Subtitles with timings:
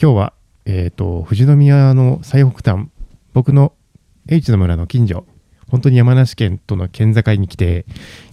[0.00, 0.32] 今日は、
[0.64, 2.86] えー、と富士宮の最北端
[3.32, 3.72] 僕の
[4.28, 5.26] H の村の近所
[5.68, 7.84] 本当に山梨県との県境に来て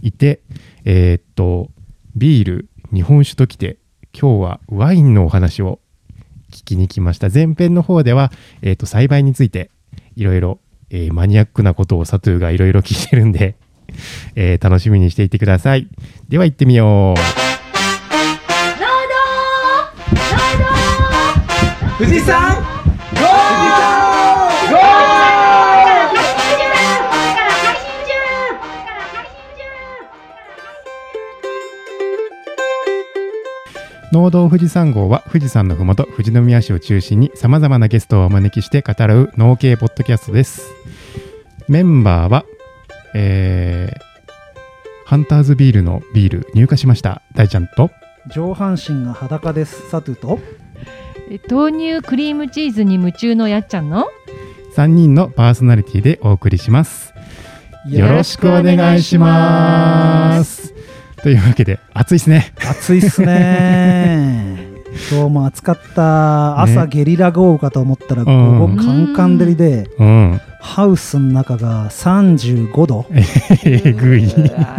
[0.03, 0.41] いて
[0.83, 1.71] えっ、と
[2.15, 3.77] ビール日本酒ときて
[4.13, 5.79] 今日はワインのお話を
[6.51, 7.29] 聞きに来ました。
[7.33, 9.71] 前編の方では、えー、と栽培について
[10.15, 10.59] いろいろ
[11.13, 13.55] マニアックなことをサトゥーがいろいろ聞いてるんで、
[14.35, 15.87] えー楽しみにしていてください。
[16.29, 17.45] では行ってみよう。
[21.97, 22.61] 富士山ゴ
[34.11, 40.69] 農道富士山号は富士山のふもと富士宮市を中心にさまざまなゲストをお招きして語らう農系ポッドキャストです。
[41.69, 42.43] メンバーは、
[43.13, 44.05] えー
[45.07, 47.21] ハンターズビールのビール入荷しました。
[47.35, 47.91] 大ちゃんと？
[48.33, 49.87] 上半身が裸です。
[49.91, 50.39] サトゥと？
[50.41, 50.64] え
[51.49, 54.07] 豆乳クリームチーズに夢中のやっちゃんの
[54.75, 57.13] ？3人のパーソナリティでお送りします。
[57.89, 60.73] よろしくお願いします。
[61.23, 62.53] というわけで暑いですね。
[62.57, 64.64] 暑いっすね
[65.11, 66.87] 今日も暑かった朝ね。
[66.87, 68.75] ゲリラ豪雨かと思ったら午うん。
[68.77, 70.41] 後カンカン照りでうん。
[70.59, 73.05] ハウスの中が35度。
[73.63, 74.25] えぐい。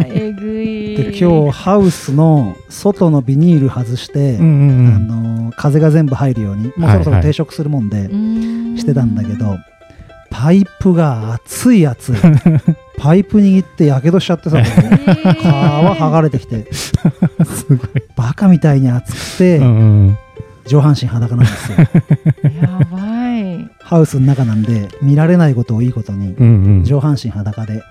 [0.09, 0.97] えぐい。
[0.97, 8.09] で今日ハウスの外のビニール外して、うんうんあの風が全部入るようにもうそろそろ停食するもんで
[8.79, 9.57] してたんだけど、
[10.29, 12.15] パイプが熱い熱い。
[12.97, 14.61] パイプ握ってやけどしちゃってさ。
[14.61, 16.67] 皮剥がれてきて。
[16.73, 17.87] すごい。
[18.15, 19.69] バカみたいに熱くて、うんう
[20.09, 20.17] ん。
[20.65, 21.77] 上半身裸なんですよ。
[22.61, 23.69] やばい。
[23.81, 26.83] ハウスの中なんで見られないことをいいことにうんうん。
[26.83, 27.81] 上半身裸で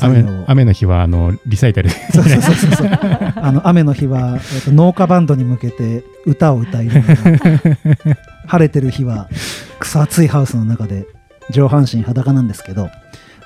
[0.00, 1.90] 雨雨の日はあのリサイタル。
[1.90, 2.88] そうそうそうそう。
[3.36, 7.16] あの雨の日は、えっと農家バンドに向けて歌を歌いながら。
[8.46, 9.28] 晴れてる日は
[9.78, 11.06] 草暑いハウスの中で
[11.50, 12.88] 上半身裸なんですけど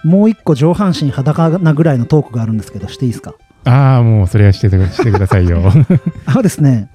[0.04, 3.34] もう一個上半身裸なぐらいのトークがあるんですけどしていいですか？
[3.64, 5.62] ああもうそれはしてく してくださいよ。
[6.26, 6.88] あのですね、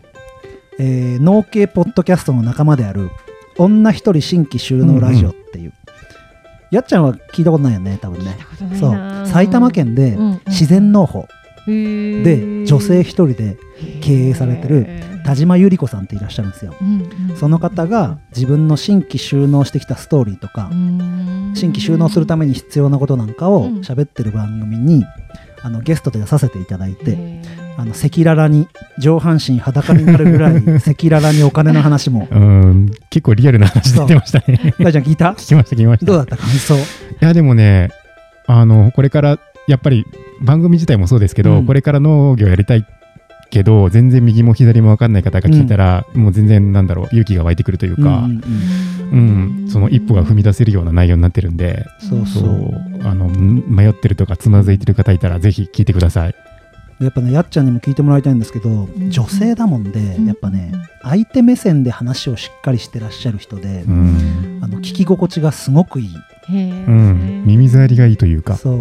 [0.79, 3.09] えー農系ポッドキャストの仲間である
[3.57, 5.73] 女一人新規収納ラジオっていう、
[6.71, 8.37] やっちゃんは聞いたことないよね多分ね。
[8.79, 9.27] そう。
[9.27, 10.15] 埼玉県で
[10.47, 11.27] 自然農法
[11.67, 13.57] で女性一人で
[14.01, 14.87] 経営されてる
[15.25, 16.73] 田島由里子さんっていらっしゃるんですよ。
[17.35, 20.69] その方が自分の新規収納してきたストーリーとか
[21.53, 23.79] 新規収納するために必要なことなんかをうん。
[23.81, 25.05] 喋ってる番組に
[25.61, 27.17] あのゲストで出させていただいて
[27.77, 32.27] あの赤裸々に上半身裸になるぐらい 赤裸々にお金の話も。
[32.31, 32.91] うん。
[33.09, 34.73] 結構リアルな話出てましたね。
[34.79, 35.31] 大ちゃん聞いた？
[35.33, 36.05] 聞きました聞きました。
[36.05, 36.37] どうだった？
[36.37, 36.75] 感想？
[36.75, 36.77] い
[37.19, 37.89] やでもね
[38.47, 40.05] あのこれからやっぱり
[40.41, 41.65] 番組自体もそうですけど、うん。
[41.65, 42.85] これから農業やりたい
[43.51, 48.05] けど全然右も左も分かんない方が聞いたら、もう全然なんだろう勇気が湧いてくるというか、うん。
[48.05, 48.41] うん。
[49.11, 52.23] うんうんその一歩が踏み出せるような内容になってるんで、そう
[53.03, 56.35] あのん迷ってるとかつまずいてる方いたらぜひ聞いてください。
[56.99, 59.09] でやっぱねやっちゃんにも聞いてもらいたいんですけど、ん。
[59.09, 60.71] 女性だもんで、やっぱね
[61.01, 64.59] 相手目線で話をしっかりしてらっしゃる人で、うん。
[64.61, 66.09] あの聞き心地がすごくいい。
[66.51, 68.75] うん、耳障りがいいというか、そう。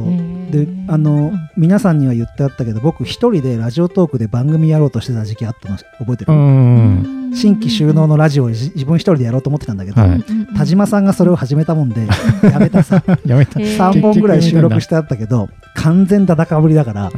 [0.51, 10.25] であの、皆さんには言ってあったけど僕一人でラジオトークで番組やろうとしてた時期あったの覚えてる、うん、新規収納のラジオをじ自分一人でやろうと思ってたんだけど、はい。
[10.57, 12.07] 田島さんがそれを始めたもんで
[12.51, 13.03] やめたさ。
[13.27, 13.61] やめた。
[13.61, 17.11] 3本ぐらい収録してあったけど完全だだかぶりだから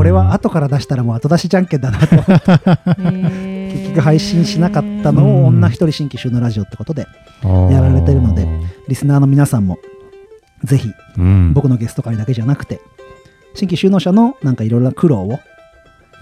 [0.00, 2.16] これは後から出したらもう後出しじゃんけんだなと。
[2.16, 7.06] 思って結局配信しなかったのうんを女一人新規収納ラジオってことで
[7.42, 8.48] やられてるので
[8.88, 9.78] リスナーの皆さんも
[10.64, 12.80] ぜひうん、僕のゲスト会だけじゃなくて
[13.54, 15.38] 新規収納者のなんかいろいろな苦労を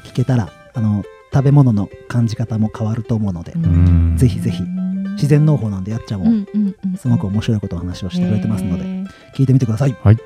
[0.05, 4.16] 聞けたらあの食べ物の感じ方も変わると思うので、ん。
[4.16, 4.60] ぜひぜひ
[5.12, 6.47] 自然農法なんでやっちゃんも
[6.97, 8.89] すごく面白白いことを話をしてくれてますので、で
[9.37, 9.97] 聞いてみてください。
[10.00, 10.16] はい。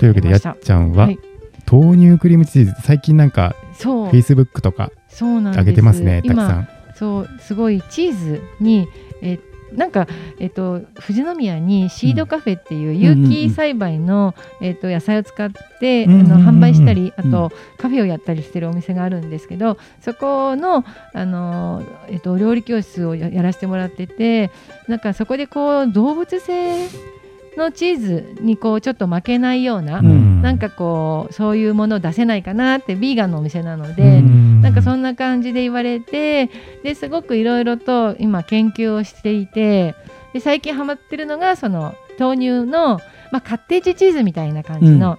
[0.00, 1.31] というわけでやっちゃんは、はい
[1.72, 4.08] 豆乳クリームチーズ最近なんかそう。
[4.10, 5.64] Facebook とかそうなんです。
[5.64, 6.68] 上げてますねたくさ今ん。
[6.94, 8.86] そうすごいチーズに
[9.22, 9.38] え
[9.74, 10.06] なんか、
[10.38, 20.84] えっと、富士宮にシードカフェっていう有機栽培の、えっと、野菜を使って、うんうんうんあの販売したりあうんと、カフェをやったりしてるお店があるんですけどそこの
[21.14, 24.50] あの、えっと、料理教室をややらせてもらってて
[24.88, 26.88] なんかそこでこう動物性
[27.56, 34.22] のチーズにこうちょっと負けないような、うんなんかこうそういうものを出せないかなってビーガンのお店なので。
[34.62, 36.48] なんかそんんな感じで言われて
[36.84, 39.96] ですごくいろいろと今研究をしていて
[40.32, 43.00] で最近ハマってるのがその豆乳の、
[43.32, 45.18] まあ、カッテージチーズみたいな感じの、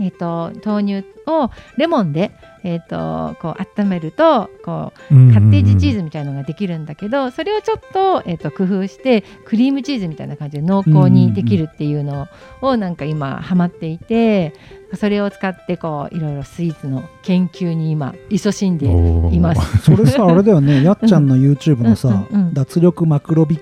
[0.00, 2.32] えっと豆乳をレモンで、
[2.66, 12.26] えー、とこう温めるとこうカッテージチーズみたいなのができるんだけどそれをちょっと,、えー、と工夫してクリームチーズみたいな感じで濃厚にできるっていうの
[12.62, 14.52] をなんか今ハマっていて
[14.94, 19.78] それを使ってこういろいろスイーツの研究に今勤しんでいます。
[19.78, 20.82] それさあれだよね。
[20.84, 22.54] やっちゃんの YouTube のさ、うんうんうん。
[22.54, 23.58] 脱力マクロビ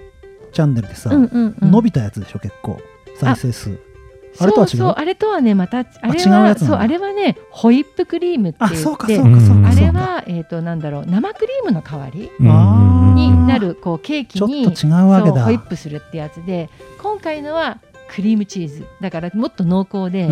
[0.52, 1.70] チャンネルでさ、うんうんうん。
[1.70, 2.78] 伸びたやつでしょ結構。
[3.16, 3.78] 再生数
[4.38, 4.70] あれとは違う？
[4.70, 15.44] そうそうあれとはねまたあれはそうあれはねホイップクリームって言あってそうかそうかそうかうんあれはえっ、となんだろう生クリームの代わりになるこうケーキちょっにと違うわけだ。
[15.44, 16.70] ホイップするってやつで
[17.02, 17.78] 今回のは
[18.08, 18.86] クリームチーズ。
[19.00, 20.28] だからもっと濃厚で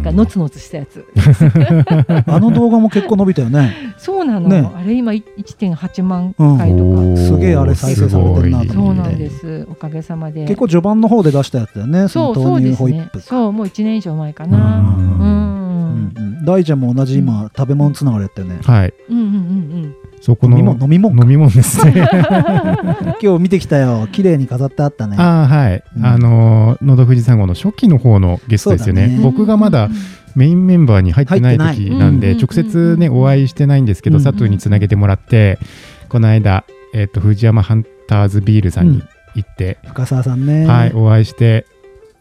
[0.00, 1.04] んかのつのつしたやつ。
[2.26, 3.74] あの動画も結構伸びたよね。
[3.98, 4.68] そうなの、ね。
[4.74, 6.58] あれ今い1.8万うん。
[6.58, 9.66] 回とか、おーすげえあれ再生されてんなとそうなんです。
[9.70, 10.44] おかげさまで。
[10.46, 12.08] 結構序盤の方で出したやつだよね。
[12.08, 14.50] そそうの豆乳そうですねそうもう1年以上前かうん。
[14.50, 16.44] なうんうんうん。
[16.44, 18.58] 大ちゃんも同じ今、食べ物つながりやったよね。
[18.62, 18.94] はい。
[19.10, 21.94] うんうんうんそこの飲み物飲み物飲み物ですね。
[23.22, 24.06] 今日見てきたよ。
[24.12, 25.16] 綺麗に飾ってあったね。
[25.18, 26.06] ああはい、うん。
[26.06, 29.08] あのーのど富士山号の初期の方のゲストですよね。
[29.08, 29.20] ね。
[29.22, 29.88] 僕がまだ
[30.36, 34.24] メインメンバーに入ってない時なんで直接ねお会いしてないんですけどうん。
[34.24, 35.58] 佐藤につなげてもらって
[36.10, 39.02] この間えっと藤山ハンターズビールさんに
[39.34, 40.66] 行って深澤さんね。
[40.66, 41.64] はいお会いして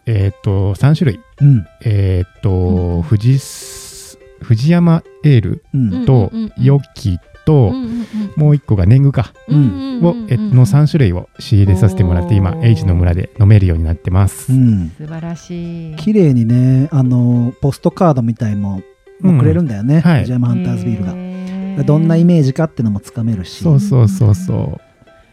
[0.05, 1.19] えっと3種類。
[1.41, 1.65] うん。
[1.83, 2.41] えっうん。
[2.41, 5.63] と富士す藤山エール
[6.05, 6.43] とうん。
[6.43, 6.53] うん。
[6.63, 7.19] ヨッキうん
[7.49, 7.99] とうんうん
[8.35, 9.33] もう一個が年貢か。
[9.47, 14.53] うんをえの3種類を仕入れさせてもらって今 H の村で飲めるようになってます。
[14.53, 14.91] うん。
[14.97, 15.95] 素晴らしい。
[15.97, 18.81] 綺麗にねあのポストカードみたいも
[19.19, 20.25] もくれるんだよね、はい。
[20.25, 23.63] ジャマハンターズビールが、がどんなイメージかってのもつかめるし。
[23.63, 24.88] そうそうそうそう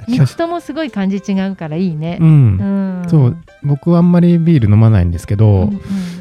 [0.09, 2.19] ミクともすごい感じ違うからいいね。
[2.21, 2.25] う。
[2.25, 2.29] ん。
[2.29, 3.09] うん。
[3.09, 3.37] そう。
[3.63, 5.81] 僕はあんまりビール飲まないんですけうど、ん。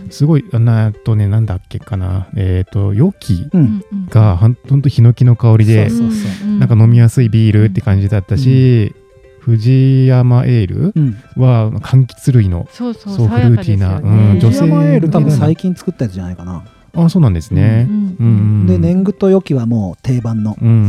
[0.09, 2.27] すごいあなとねなんだっけかな。
[2.35, 4.05] えっ、とヨキううんんうん。
[4.07, 6.47] がほんとヒノキの香りで、そうそうそう。
[6.49, 8.93] うんなんか飲みやすいビールって感じだったし、
[9.39, 11.17] 藤山エールうん。
[11.35, 16.63] は柑橘類のそうフルーティーなうん女藤性山エール多分最近作ったやつじゃないかな、
[16.95, 18.29] あそうなんですね、うんうんう
[18.63, 18.67] ん。
[18.67, 20.55] で年貢と良きはもう定番の。
[20.59, 20.81] うんうんう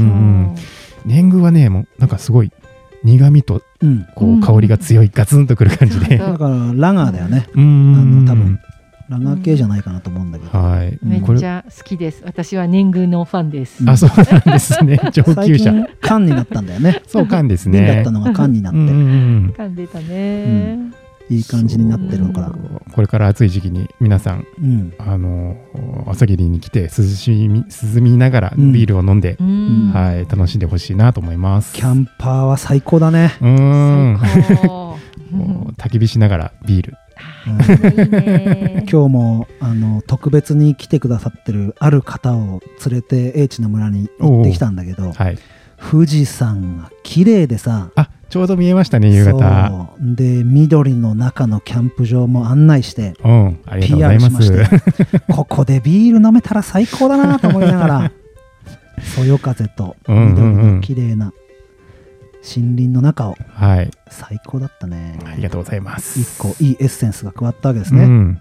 [0.52, 0.54] ん。
[1.04, 2.50] 年貢はねもうなんかすごい
[3.06, 4.06] 苦味とうん。
[4.14, 6.18] こう香りが強いガツンとくる感じで。
[6.18, 7.46] そ うだからラガーだよね。
[7.54, 7.94] うん。
[7.94, 8.58] あの多分
[9.08, 10.98] ラガー系じゃないかなと思うんだけど、はい。
[11.02, 12.22] めっちゃ好きです。
[12.24, 13.82] 私は年貢のファンです。
[13.82, 14.98] うんあそうなんですね。
[15.12, 15.72] 上最級者。
[15.72, 17.02] 近缶になったんだよね。
[17.06, 19.54] そう缶です瓶だねったのが缶になって、うんうんうん。
[19.56, 21.05] 噛んでたね。
[21.28, 22.54] いい感じになってるのかな
[22.94, 24.94] これから暑い時期に皆さんうん。
[24.98, 25.56] あの
[26.06, 27.64] 朝霧に来て涼しみ
[27.94, 28.72] 涼みながらうん。
[28.72, 29.90] ビールを飲んで、うん。
[29.92, 31.74] はい楽しんでほしいなと思います。
[31.74, 34.16] キャンパーは最高だね、うーん
[35.76, 36.94] 焚き火しながらビール。
[38.90, 45.38] 今日もあの特別に来てくださってるある方を連れて英知の村に行ってきたんだけどはい。
[45.90, 49.90] 富士山が綺麗でさあちょうど見えましたね夕方。
[50.00, 58.12] で緑の中のキャンプ場も案内してうんありがとうござ PR いましますして ここでビール飲めたら最高だなと思いながら
[59.16, 61.32] そよ風と緑の綺麗な
[62.46, 63.90] 森林の中をはい。
[64.08, 65.18] 最高だったね。
[65.24, 66.20] ありがとうございます。
[66.20, 68.40] 一個いいエッセンスが加わったわけですね、うん。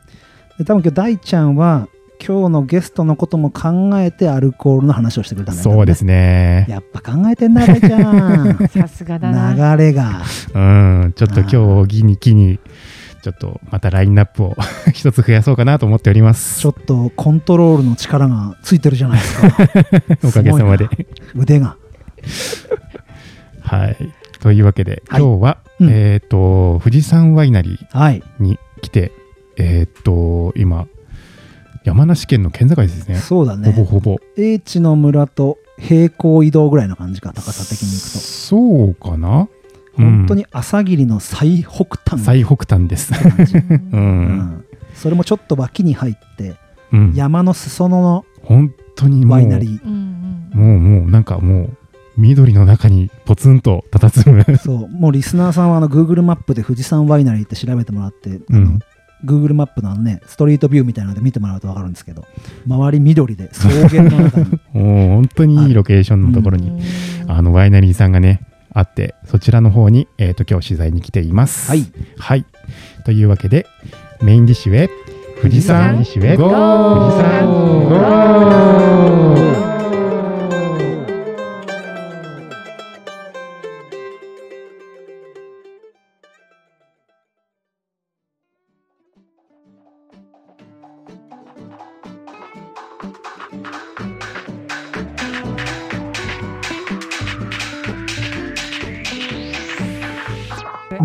[0.59, 1.87] で多分今日大ちゃんは
[2.27, 5.69] 今日のゲストのことも考えてアルコールの話をしてくれたんだよ。
[5.69, 6.65] ねそうですね。
[6.67, 8.57] やっぱ考えてんな大ちゃん。
[8.73, 9.75] さすがだな。
[9.75, 10.23] 流れが。
[10.55, 12.59] うんちょっと今日ギに気に
[13.21, 14.55] ちょっとまたラインナップを
[14.91, 16.61] 一つ増やそうかなと思っております。
[16.61, 19.47] ちょっとコントロールの力がついてるじゃないですか。
[20.27, 20.89] おかげさまで。
[21.35, 21.75] 腕が。
[23.61, 23.97] はい。
[24.39, 25.21] というわけで、はい。
[25.21, 25.89] 今日は、うん。
[25.91, 28.23] えっ、と、富士山ワイナリはい。
[28.39, 29.11] ーに来て、
[29.57, 30.85] えっ、と、今、
[31.85, 33.15] 山梨県の県境ですね。
[33.15, 34.17] そうだほぼねほぼ。
[34.37, 39.47] 英知の村と平行移動ぐらいの感じか高さ的にいくとそうかな？
[39.93, 43.13] 本当に朝霧の最北端最北端です。
[43.13, 43.79] う。
[43.93, 44.65] うんん、
[44.95, 46.55] それもちょっと脇に入って
[46.91, 47.13] うん。
[47.13, 49.85] 山の裾野の本当にもう、ワイナリー。
[49.85, 51.77] もう、もう、なんかもう、
[52.17, 54.57] 緑の中にポツンと佇む。
[54.57, 58.79] そうもうリスナーさんはあの Google マップで富士山ワイナリーって調べてもらって、あのうん
[59.23, 62.25] Google マップのあのねストリートビューみたいなので見てもらうと分かるんですけど
[62.67, 64.59] 周り緑で草原の中に。
[64.73, 67.31] もう、本当にいいロケーションのところに、うん。
[67.31, 68.41] あの、ワイナリーさんがね、
[68.73, 71.69] あって、そちらの方に、えっ、と、今日取材に来ています。
[71.69, 71.85] はい。
[72.17, 72.45] はい。
[73.05, 73.65] というわけで、
[74.21, 74.89] メインディッシュへ、
[75.41, 77.09] 富士山ディッシュへ、ゴー。
[77.09, 77.17] 富士
[79.59, 79.64] 山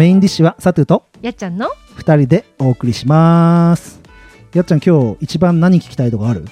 [0.00, 4.00] メインディッシュはサトゥとやっちゃんの2人でお送りします。
[4.54, 6.46] やっちゃん今日一番何聞きたいとこある？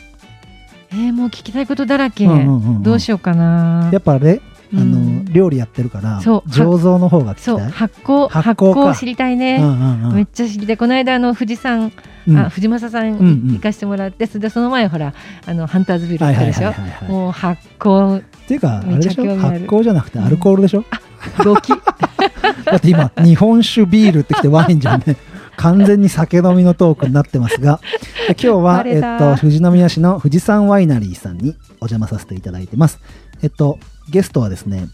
[0.93, 2.83] えー、もう聞きたいことだらけ、うんうんうんうん。
[2.83, 3.89] どうしようかな。
[3.91, 4.43] やっぱあれ
[4.75, 8.95] あの、うん料理やってるからそう醸造の方がそう発酵発酵か。
[8.95, 10.15] 知りたいね、うんうんうん。
[10.17, 10.77] めっちゃ知りたい。
[10.77, 11.91] この間あの富士山、
[12.27, 12.37] うん。
[12.37, 13.53] あ藤正さんうんうん。
[13.55, 15.15] 行かしてもらって、それでその前ほら
[15.47, 17.09] あのハンターズビル行ったでしょ、はいはいはい。
[17.09, 19.37] もう発酵っていうかあれでしょ？
[19.37, 20.83] 発酵じゃなくてアルコールでしょ、
[21.45, 21.73] 動機。
[22.65, 25.17] だって今日本酒ビールってきてワインじゃんね。
[25.59, 27.79] 完全に酒飲みのトークになってますが。
[28.29, 33.01] 今日は、えっと、富士宮市の富士山ワイナリーさんにお邪魔させていただいてます。
[33.43, 33.79] えっと
[34.09, 34.87] ゲストはですね、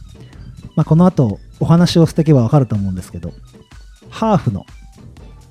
[0.74, 3.32] まあ、この後お話をしていけばわかると思うんですけど
[4.10, 4.66] ハーフの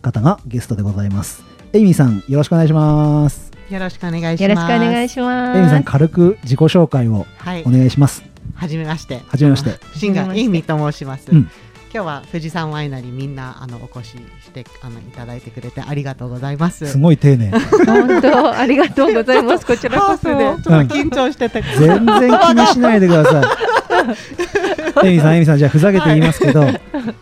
[0.02, 1.42] 方がゲストでございます。
[1.72, 4.44] エイミーさんよろしくお願いしますよろしくお願いします。
[4.44, 8.24] よろしくお願いしますエイミーさん軽く自己紹介をはいお、願いします
[8.56, 9.22] はじめまして。
[9.28, 11.32] はじめましてシンガーエイミーと申します。
[11.32, 11.50] うん
[11.94, 16.88] 今日は富士山ワイナリーみんなあのお越ししてあのいただいてくれてありがとうございます。
[16.88, 23.44] すごい丁寧本当ありがとうございますこちらこそ緊張してて、全然気にしないでください。
[25.04, 26.66] エミさん、エミさん、じゃあふざけて言いますけど、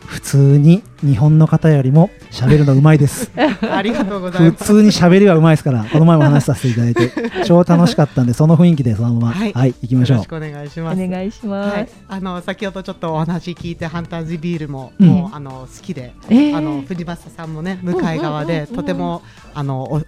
[0.06, 3.32] 普通に日本の方よりも喋るのうまいです。
[3.72, 4.66] ありがとうござい普ます。
[4.66, 7.12] 通に喋りはうまいですから、この前も話させていただいて、
[7.46, 10.28] 超楽しかったんで、その雰囲気でそのまま、は、はいい行きましょうよろし。
[10.28, 11.08] くお願いしおます。
[11.08, 19.22] 願いします、はい、あの先ほどちょっとお話聞いてハンターズビールも、うんもうあの好きで、えーあの藤正さんもね向かい側で、うんうんうんうんとても
[19.54, 20.02] あの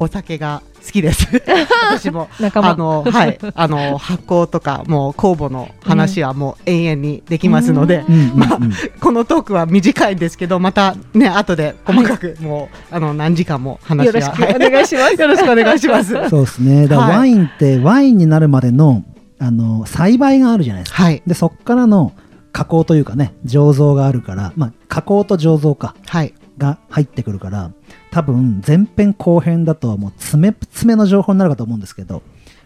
[0.00, 1.28] おお酒が好きです。
[1.90, 8.58] 私も仲間あのはいあの発酵とかもう酵母の話はもう永遠にできますので、うんうんうんまあ
[8.98, 16.28] このトークは短いんですけどまたね後で細かくもう、あの何時間も話はよろしくお願いしますよろしくお願いします。
[16.30, 16.88] そうですね。
[16.88, 19.04] だワインって、ワインになるまでの、
[19.38, 21.02] あの、栽培があるじゃないですか。
[21.02, 22.12] はいで、そっからの
[22.52, 25.94] 加工というかね、醸造があるから、まあ、加工と醸造か。
[26.06, 27.72] はいが入ってくるから
[28.10, 32.22] 多分前編後編だともう詰め詰めの情報になるかと思うんですけど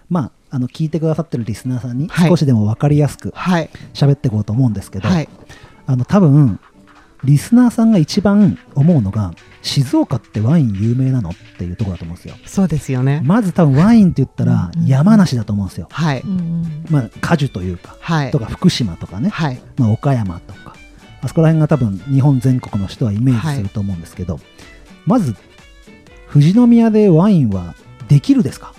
[0.08, 2.28] まああの聞いてくださってるリスナーさんにはい。
[2.28, 3.70] 少しでも分かりやすくはい。
[3.92, 5.28] 喋っていこうと思うんですけど、はい。
[5.86, 6.60] あの多分
[7.24, 9.32] リスナーさんが一番思うのが
[9.62, 12.36] 静岡ってワイン有名なのっていうところだと思うんですよ。
[12.46, 13.22] そうですよね。
[13.24, 16.22] まず多分ワインって言ったら山梨だと思うんですよ、はい。
[16.90, 18.30] まあ果樹というかはい。
[18.30, 19.60] とか福島とかね、はい。
[19.76, 20.76] まあ、岡山とか。
[21.22, 24.38] あそこら辺が多分日本全国の人はイメージすると思うんですけど、
[25.06, 25.34] まず
[26.32, 27.75] 富士宮でワインは
[28.08, 28.73] できるですか？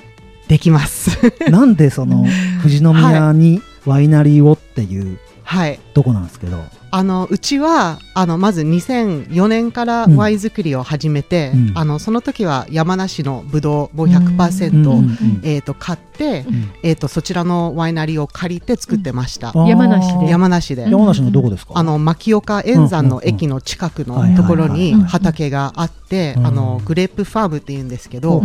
[0.47, 1.17] できます。
[1.49, 2.25] なんでその
[2.61, 5.79] 富士宮にワイナリーをっていうはい。
[5.93, 6.57] とこなんですけど、
[6.89, 10.17] あのうちはあのまず2004年からうん。
[10.17, 11.77] ワイン作りを始めて、うん。
[11.77, 15.41] あのその時は山梨のブドウもううん100%、うんうん。
[15.43, 16.71] えー、と買って、うん。
[16.81, 20.27] えー、とそちらのワイナリーを借りて作ってました、山梨で。
[20.27, 20.81] 山梨で。
[20.89, 26.47] 山梨のどこですか、あの牧岡円山の駅の近くのところにうん畑があって、うん。
[26.47, 28.41] あのグレープファームっていうんですけど、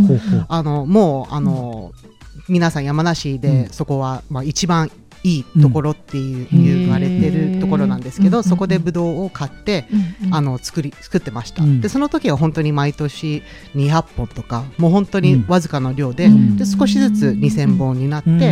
[0.48, 1.92] あのもうあの、
[2.48, 3.68] 皆さん山梨で、うん。
[3.70, 4.90] そこは、まあ、一番
[5.22, 8.44] いいところっていう、うん言われてるところなんですけど、うん。
[8.44, 11.80] そこでブドウを買って、うんうんあの作り作ってました、うん。
[11.80, 13.42] でその時は本当に毎年
[13.74, 16.56] 200本とかもう本当にわずかの量で,、うん。
[16.56, 18.42] で少しずつ2000本になって、うん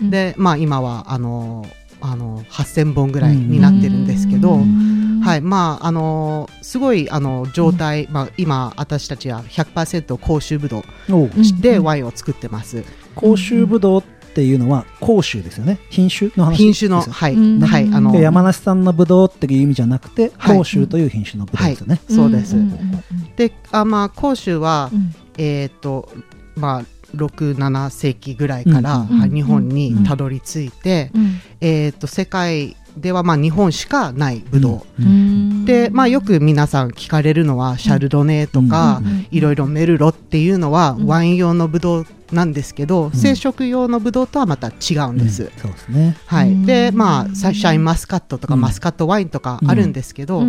[0.00, 1.66] うんでまあ今はあの
[2.00, 11.24] あの8000本ぐらいになってるんですけど、うんはいまああのすごいあの状態、まあ、今私たちは100%甲州ぶどおう。
[11.24, 11.30] う
[11.62, 14.04] でワインを作ってます、甲州ぶどうっ
[14.34, 15.78] ていうのは甲州ですよね。
[15.90, 17.60] 品種の話品種のはい、うん。
[17.60, 20.58] はいあので山梨産のぶどうっていう意味じゃなくてはい。
[20.58, 25.14] 甲州という品種のぶどうですよね、そうです、んんうんであまあ甲州は、うん。
[25.38, 26.08] えっ、と
[26.56, 26.84] まあ
[27.16, 31.40] 67世紀ぐらいから、日本にたどり着いて、うん。
[31.60, 41.06] えっ、と世界ではまあ日本しかないブドウ、でまあよく皆さん聞かれるのはシャルドネとか、いろいろメルロっていうのはうん。
[41.06, 45.44] ワイン用のブドウなんですけど、生殖用のブドウとはまた違うんです。
[45.44, 45.50] うん。
[45.56, 46.16] そうですね。
[46.26, 46.66] はい、うん。
[46.66, 48.60] でまあサシャインマスカットとかうん。
[48.60, 50.42] マスカットワインとかあるんですけど、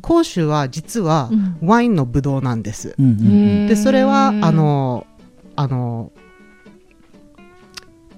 [0.00, 1.56] 甲州は実はうん。
[1.62, 2.94] ワインのブドウなんです。
[2.98, 5.06] でそれはあの
[5.54, 6.12] あの、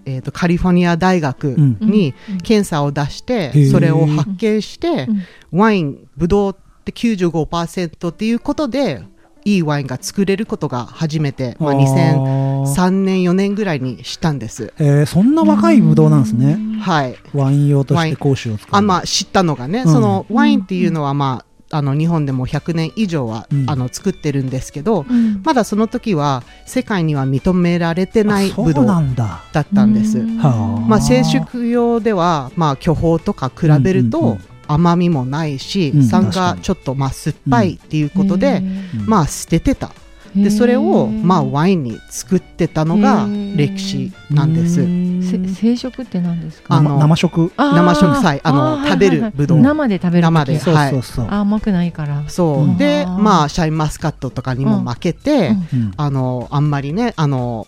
[0.07, 1.79] えー、とカリフォルニア大学うん。
[1.81, 2.39] にうん。
[2.39, 3.71] 検査を出して、へー。
[3.71, 5.07] それを発見して、
[5.53, 5.59] うん。
[5.59, 9.03] ワインブドウって95%っていうことで
[9.45, 14.73] いいワインが作れることが初めて、まあ、2003年4年ぐらいにしたんです。
[14.79, 16.59] えーそんな若いブドウなんですね。
[16.81, 17.17] はい。
[17.35, 18.69] ワイン用として甲州を使う。
[18.71, 19.93] あまあ、知ったのがね、うん。
[19.93, 23.65] そのワインっていうのは、まあ、あの日本でも100年以上は、うん。
[23.69, 25.43] あの作ってるんですけど、うん。
[25.43, 29.43] まだその時は世界には認められてないブドウなんだ。
[29.53, 30.25] だったんです。
[30.41, 34.41] あまあ、生殖用では、まあ、巨峰とか比べると、うんうんうん。
[34.67, 36.05] 甘みもないし、うん。
[36.05, 38.63] 酸がちょっとまあ酸っぱいっていうことで、
[38.97, 39.07] うん。
[39.07, 39.91] まあ捨ててた
[40.37, 43.27] でそれをまあワインに作ってたのが
[43.57, 44.81] 歴史なんです。
[44.81, 46.75] うん生食って何ですか？
[46.75, 47.51] あの生食？
[47.57, 48.41] 生食菜。
[48.45, 49.23] あのー食べるはいはい。
[49.23, 49.61] はいぶどう。
[49.61, 50.33] 生で食べる時？
[50.33, 51.03] 生でそうはいそう。
[51.03, 52.29] そう、あ甘くないから。
[52.29, 52.77] そう、うん。
[52.77, 55.81] でまあシャインマスカットとかにも負けて、うん。
[55.81, 55.93] うん。
[55.97, 57.67] あのあんまりねあの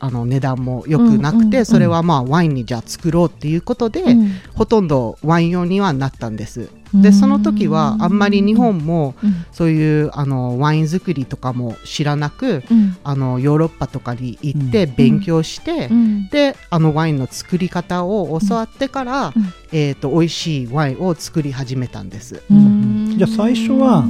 [0.00, 1.58] あの値段も良くなくて、うんうん。
[1.58, 4.32] うんそれはまあワインにじゃあ作ろうっていうことで、うん。
[4.54, 6.68] ほとんどワイン用にはなったんです。
[6.94, 9.46] でその時はあんまり日本もうん。
[9.52, 12.96] そういうあのワイン作りとかも知らなくうん。
[13.04, 14.94] あのヨーロッパとかに行ってうん。
[14.94, 16.28] 勉強して、うん。
[16.28, 19.52] であのワインの作り方を教わってから、うん。
[19.72, 22.42] えー、と美味しいワインを作り始めたんです。
[22.50, 23.14] うん。
[23.16, 24.04] じゃあ最初は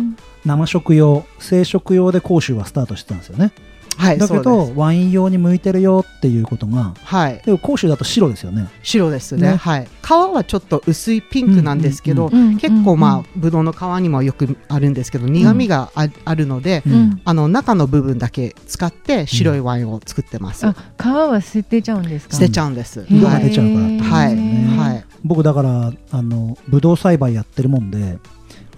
[0.44, 3.52] 生食用生食用で講習はスタートしてたんですよね
[3.98, 8.68] はい、だけどワイン用に向いてるよっていうことがはい、でも講習だと白ですよね。
[8.82, 9.50] 白ですね。
[9.50, 9.56] ね。
[9.56, 9.88] はい。
[10.02, 16.96] 皮はちょっと薄いピンクなんですけど、うんうん結構まあブドウの皮にもよくあるんですけど苦味があ,、あるので、ううん。
[17.10, 20.66] んあの中の部分だけ使って白いワインを作ってます。
[20.66, 22.34] あ皮は捨てちゃうんですか？
[22.34, 23.06] 捨てちゃうんです。
[23.08, 24.34] 色がはい出ちゃうからはい。
[24.36, 25.04] ねはい。
[25.24, 28.18] 僕だからあのブドウ栽培やってるもんで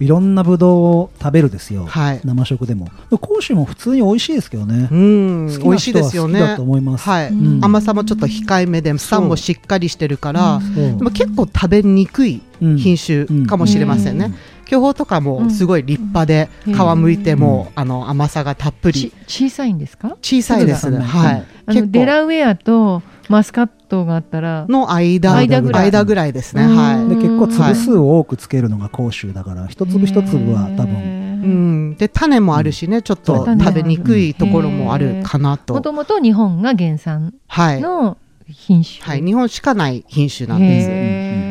[0.01, 2.21] いろんなブドウを食べるですよ、はい。
[2.25, 2.89] 生食でも。
[3.21, 6.63] 講習も普通に美味しいですけどね、うん、美好きな味しいですよ人は好きだねと。
[6.63, 7.63] 思います、はい、うん。
[7.63, 14.25] 甘さもちょっと控えめで酸もしっかりしてるから、でも結構食べにくいうん品種かもしれませんね。
[14.25, 14.35] うん。
[14.65, 16.73] 巨峰とかもすごい立派で、うん。
[16.73, 17.81] 皮むいても、うん。
[17.81, 19.11] あの甘さがたっぷり。
[19.27, 20.17] ち小さいんですか？
[20.21, 21.45] 小さいですはい。
[21.65, 25.85] あのデラウェアとマスカットがあったらの間間ぐらい。
[25.85, 26.63] 間ぐらいですね。
[26.63, 26.75] うん。
[26.75, 27.09] はい。
[27.09, 31.21] で結構はい粒数を多くつけるのが甲州だから一粒一粒は多分。
[31.41, 31.49] う分
[31.93, 35.81] ん、で種もあるしね、ちょっと食べにくいところもあるかなもと。
[35.81, 38.99] ともと日本が原産はい、の品種。
[39.01, 41.50] はい、日本しかない品種なんです。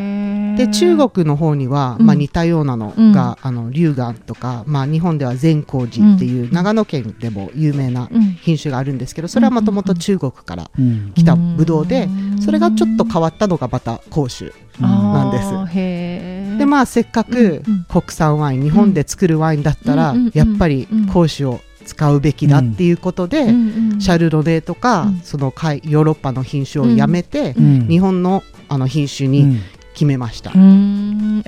[0.67, 2.07] で中国の方には、うん。
[2.07, 8.23] まあ、似たようなのが、あの龍眼とか、まあ、日本では善光寺っていう、うん長野県でも有名なうん。
[8.43, 11.13] 品種があるんですけどそれはもともと中国からうん。
[11.15, 12.43] 来たブドウでうん。
[12.43, 15.39] それがちょっと変わったのがまた甲州なんで
[15.73, 16.59] す。
[16.59, 17.85] でまあせっかくうんうん。
[17.89, 20.33] 国産ワイン日本で作るワインだったら、うんうんうん。
[20.35, 25.21] やっぱり甲州を使うべきだっていうことで、うんうんシャルドネとか、うん。
[25.21, 27.89] その海ヨーロッパの品種をやめて、うん。
[27.89, 29.61] 日本のあの品種にうん
[30.01, 30.51] 決めました、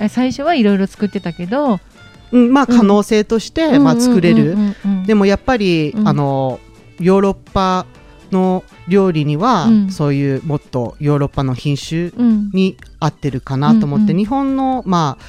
[0.09, 1.79] 最初はいろいろ作ってたけど、
[2.31, 4.55] うんまあ可能性として、まあ、作れる、
[5.07, 6.07] でも、もやっぱり、うん。
[6.07, 6.59] あの
[6.99, 7.87] ヨーロッパ
[8.31, 9.91] の料理には、うん。
[9.91, 12.51] そういうもっとヨーロッパの品種うん。
[12.53, 15.25] に合ってるかなと思って、日本のまあ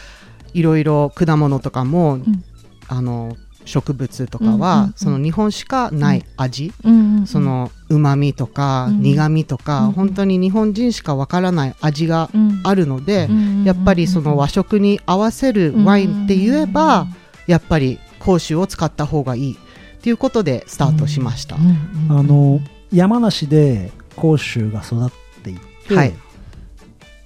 [0.52, 2.44] いろいろ果物とかも、ん。
[2.88, 4.92] あの植物とかうんうんは、うん。
[4.96, 12.60] その日本しかない味、うんうんそのうまみとか、うん苦みとか、うん本当に日本人しかわからない味がうん。
[12.64, 17.06] あるので、うんやっぱりその和食に合わせるワインって言えば、
[17.46, 19.52] やっぱり甲州を使った方がいい。
[19.54, 19.56] っ
[20.04, 21.56] ていうことでスタートしました。
[21.56, 22.60] うんうんあの
[22.92, 25.10] 山梨で甲州が育っ
[25.42, 26.14] ていって、はい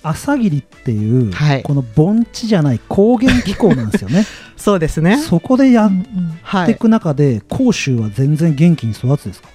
[0.02, 1.62] 朝霧っていう、はい。
[1.62, 4.24] この盆地じゃない高原気候なんですよね。
[4.56, 5.18] そうですね。
[5.18, 6.06] そこでやっうんうん
[6.42, 6.66] はい。
[6.66, 9.48] ていく中で甲州は全然元気に育つですか？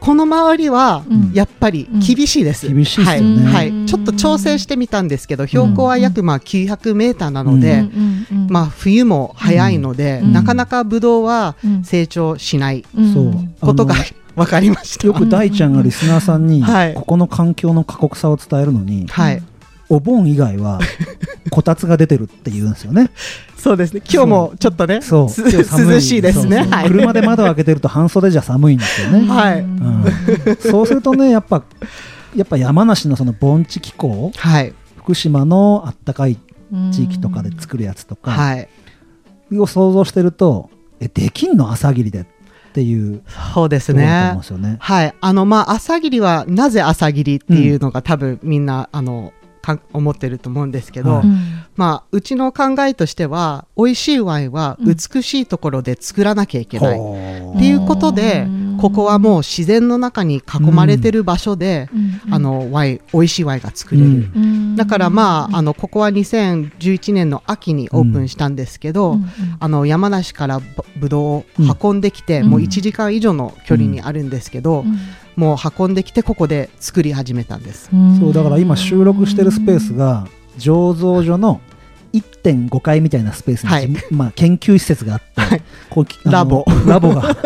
[0.00, 1.30] この周りはうん。
[1.32, 2.68] やっぱり厳しいです。
[2.68, 3.44] 厳しいですよね。
[3.44, 3.70] はい。
[3.70, 8.26] はいちょっと調整してみたんですけど、標高は約まあ900メーターなのうで、うん。
[8.32, 8.42] うん。
[8.42, 8.46] うん。
[8.50, 10.32] まあ冬も早いので、うん。
[10.32, 11.84] なかなかブドウはうん。
[11.84, 12.84] 成長しない
[13.60, 13.94] ことが
[14.36, 15.06] 分かりました。
[15.06, 16.94] よく大ちゃんがリスナーさんに、はい。
[16.94, 19.42] ここの環境の過酷さを伝えるのに、はい。
[19.88, 20.80] お盆以外は
[21.50, 23.10] こたつが出てるって言うんですよね。
[23.56, 24.02] そうですね。
[24.10, 25.28] 今日もちょっとね、そう
[25.88, 26.66] 涼しいですね。
[26.70, 26.88] はい。
[26.88, 29.26] 車で窓開けてると半袖じゃ寒いんですよね。
[29.28, 30.04] はいうん
[30.60, 31.62] そうするとねやっぱ
[32.36, 34.72] やっぱ山梨のその盆地気候はい。
[34.98, 36.38] 福島のあったかい
[36.90, 38.68] 地域とかで作るやつとかはい。
[39.56, 40.70] を想像してると
[41.00, 42.24] えできんの朝霧でっ
[42.74, 43.22] ていう
[43.54, 44.42] そうですねで。
[44.42, 44.78] すよね。
[44.80, 45.14] はい。
[45.20, 49.43] あの、まあ、朝霧は、なぜ朝霧っていうのが、多分みんな、あの、か
[49.92, 51.24] 思ってると思うんですけど、はい
[51.76, 54.94] まあ、うちの考えとしては、美味しいワインはうん。
[54.94, 56.98] 美しいところで作らなきゃいけない。
[56.98, 58.78] ほうっていうことでうん。
[58.80, 61.88] ここはもう自然の中に囲まれてる場所で、
[62.26, 62.34] うん。
[62.34, 64.06] あの、ワイン、美味しいワインが作れる。
[64.06, 64.14] うん。
[64.14, 64.76] うん。
[64.76, 69.22] だからまあ、あの、ここは2011年の秋にオープンしたんですけど、うん。
[69.22, 69.28] うん。
[69.58, 71.44] あの山梨からぶぶどうを
[71.82, 72.50] 運んできて、うん。
[72.50, 74.84] もう1時間以上の距離にあるんですけど、
[75.36, 77.90] もう運んできてここで作り始めたんです。
[77.92, 78.18] うん。
[78.18, 80.26] そうだから今収録してるスペースが
[80.58, 81.60] 醸造所の
[82.12, 83.88] 1.5階みたいなスペースに、はい。
[84.10, 85.62] まあ、研究施設があって、はい。
[85.90, 86.64] こうラボ。
[86.86, 87.36] ラボが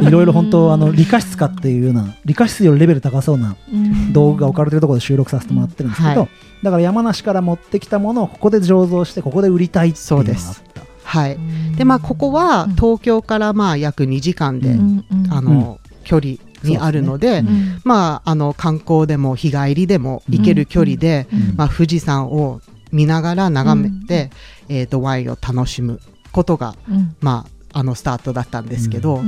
[0.00, 3.56] いろいろ本当あの理科室かっていうような理科室よりレベル高そうな
[4.12, 6.28] 道具が置かれてるところで収録させてもらってるんですけど、はい。
[6.64, 10.34] だから山梨から持ってきたものをここで醸造してここで売りたいっていうのがあっ
[10.74, 10.82] た。
[11.04, 11.38] はい。
[11.76, 15.04] でまあここは東京からまあ約2時間で、うん。
[15.30, 16.34] あの距離
[16.66, 17.80] にあるので、そうですね。
[17.84, 21.56] まああの観光でも日帰りでも行ける距離で、うん。
[21.56, 22.60] まあ、富士山を
[22.92, 24.30] 見ながら眺めて、
[24.68, 26.00] えー、とワインを楽しむ
[26.32, 26.74] ことが、
[27.20, 29.20] まあ、あのスタートだったんですけど、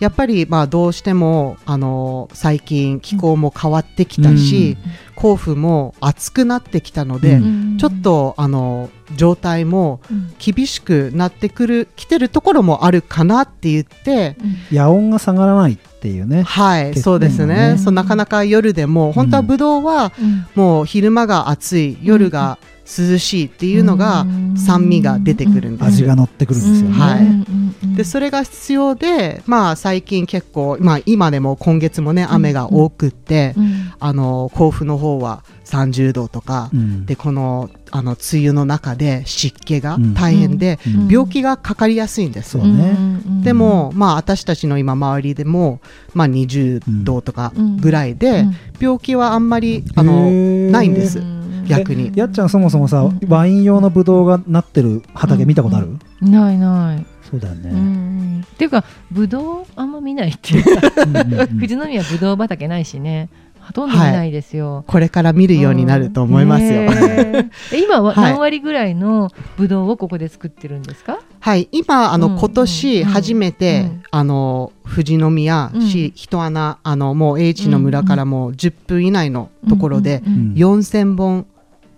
[0.00, 4.78] やっぱりまあどうしてもあの最近気候も変わってきたし、
[5.16, 10.00] 甲府も暑くなってきたので、うちょっとあの状態も
[10.38, 14.34] 厳しくなってくる来てるところもあるかなって言って、
[14.72, 16.42] 野音が下がらないっていうね。
[16.44, 17.72] はい、欠点そうですがね。
[17.72, 20.12] ねそうなかなか夜でも本当はブドウは
[20.54, 22.56] もう昼間が暑い夜が
[22.98, 24.26] 涼しいっていうのが
[24.56, 25.86] 酸味が出てくるんです。
[25.86, 27.96] 味が乗ってくるんですよね、はい。
[27.96, 33.54] でそれが必要で、まあ、最近結構、まあ、今でも今月もね雨が多くって、
[33.98, 37.06] あの甲府の方は30度とか、うん。
[37.06, 40.14] でこのあの梅雨の中で湿気がうん。
[40.14, 41.08] 大変で、うん。
[41.08, 42.50] 病気がかかりやすいんです。
[42.50, 42.96] そうね。
[43.42, 45.80] でも、まあ、私たちの今周りでも、
[46.14, 48.44] まあ、20度とかぐらいで、
[48.80, 50.30] 病気はあんまりあの
[50.70, 51.20] ないんです
[51.78, 52.12] 逆に。
[52.14, 55.88] やっちゃんそもそもさ、ワイン用のブドウがなってる畑見たことある、
[56.20, 57.06] ないない。
[57.30, 60.80] そうだよね、うんっていうかブドウあんま見ないっていう。
[60.80, 61.48] かうんうんうん。
[61.60, 63.28] 富士宮ブドウ畑ないしね。
[63.60, 66.68] ほとんど見ないですよ、これから見るようになると思いますよ。
[66.70, 67.50] へー
[67.84, 68.32] 今ははい。
[68.32, 74.02] 何割ぐらいのブドウをここで作ってるんですか、はい、今あの、うん今年初めて、うん。
[74.10, 81.46] あの富士宮市、一穴あのもう英知の村からもう10分以内のところで、うん4000本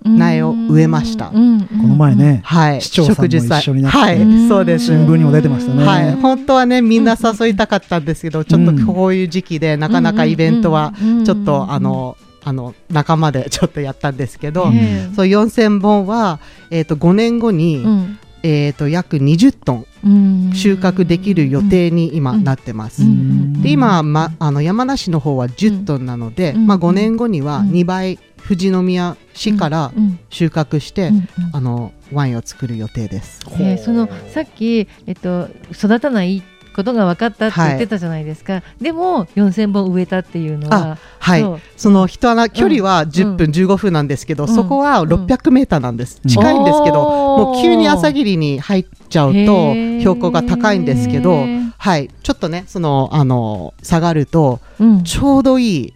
[0.05, 1.27] 苗を植えました。
[1.27, 2.81] この前ね、はい。
[2.81, 4.49] 市長さんも植樹祭一緒になってはい、うん。
[4.49, 4.87] そうです。
[4.87, 10.93] 新聞にも出てましたね、はい、本当はねみんな誘いたかったんですけど、ちょっとこういう時期でなかなかイベントは
[11.25, 18.19] ちょっとあのあの仲間で ちょっとやったんですけど、ねそう4000本は、えー、と5年後に、うん。
[18.45, 20.53] えー、と約20トンうん。
[20.53, 23.03] 収穫できる予定に今なってます。
[23.03, 23.63] うん。
[23.63, 26.67] で今、ま、あの山梨の方は10トンなので、うん。
[26.67, 27.71] まあ、5年後にはうん。
[27.71, 31.27] 2倍富士宮市からうん収穫して、うんうん。
[31.53, 33.41] あのワインを作る予定です。
[33.53, 36.43] えーそのさっき、えっと、育たない
[36.75, 41.45] ことが分かったって言ってたじゃないですか、でも4000本植えたっていうのははい。
[41.77, 44.55] その人穴距離は10分、15分なんですけど、うん。
[44.55, 51.45] そこは600メーターなんです、うん近いんですけど、もう急に朝霧に入っちゃうと標高が高いんですけど、
[51.77, 55.05] はい、ちょっとねそのあの下がるとうん。
[55.05, 55.95] ちょうどいい、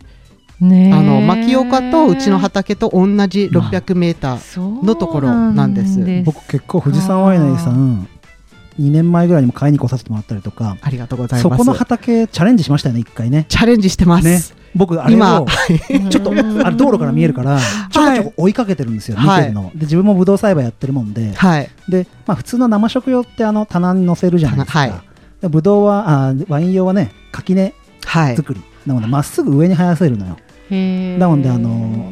[0.61, 5.99] ねあの牧岡とうちの畑と同じ600メーター、のところなんです。
[6.25, 7.59] 僕結構富士山ワイナリー。
[7.59, 8.09] さん
[8.81, 10.77] 2年前ぐらいにも買いに来させてもらったりとか。
[10.81, 11.57] ありがとうございます。
[11.57, 13.47] そこの畑チャレンジしましたよね一回ね。
[13.49, 14.41] チャレンジしてます、ね。
[14.75, 15.41] 僕あれ今。
[15.41, 15.47] を
[16.11, 16.35] ちょっとあ
[16.71, 17.59] れ道路から見えるから
[17.91, 19.39] ちょこちょこ追いかけてるんですよ、はい。
[19.39, 19.71] 見てるの。
[19.75, 21.33] で自分もブドウ栽培やってるもんで。
[21.35, 21.71] はい。
[21.89, 24.93] で、まあ、普通の生食用ってあの棚に載せるじゃないですか、はい。
[25.41, 27.73] でブドウはあワイン用はね垣根
[28.05, 28.37] はい。
[28.37, 28.61] 作り。
[28.87, 30.37] なのでまっすぐ上に生やせるのよ
[30.71, 32.11] なのであの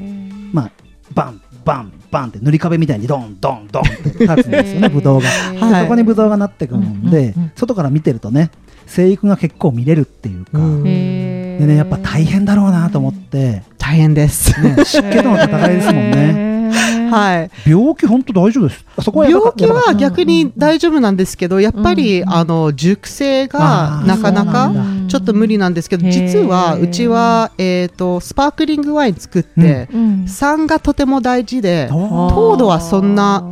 [0.53, 0.71] まあ
[1.13, 8.51] バンバンバンって塗り壁みたいにドンドンドンって立つんですよねブドウが、ではいそこにブドウがなってくるんで、うんうんうん外から見てるとね
[8.87, 16.33] 生育が結構見れるっていうか、でねやっぱ大変だろうなと思って、大変です、ね、湿気との戦いですもんね。
[16.33, 17.51] ねはい。
[17.67, 18.85] 病気本当大丈夫です。
[18.97, 24.73] あそこは病気は逆に大丈夫なんですけど、やっぱり、うんあの熟成がなかなか
[25.15, 33.45] ちょっと無理なんですけど、実はうちは、えー、とスパークリングワイン作って、うん酸がとても大事で、糖度はそんな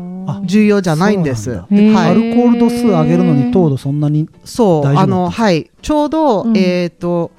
[0.44, 1.50] 重要じゃないんです。
[1.50, 5.70] はい、アルコール度数上げるのに糖度そんなにそうあのはい。
[5.82, 6.56] ちょうど、うん。
[6.56, 7.30] えっ、と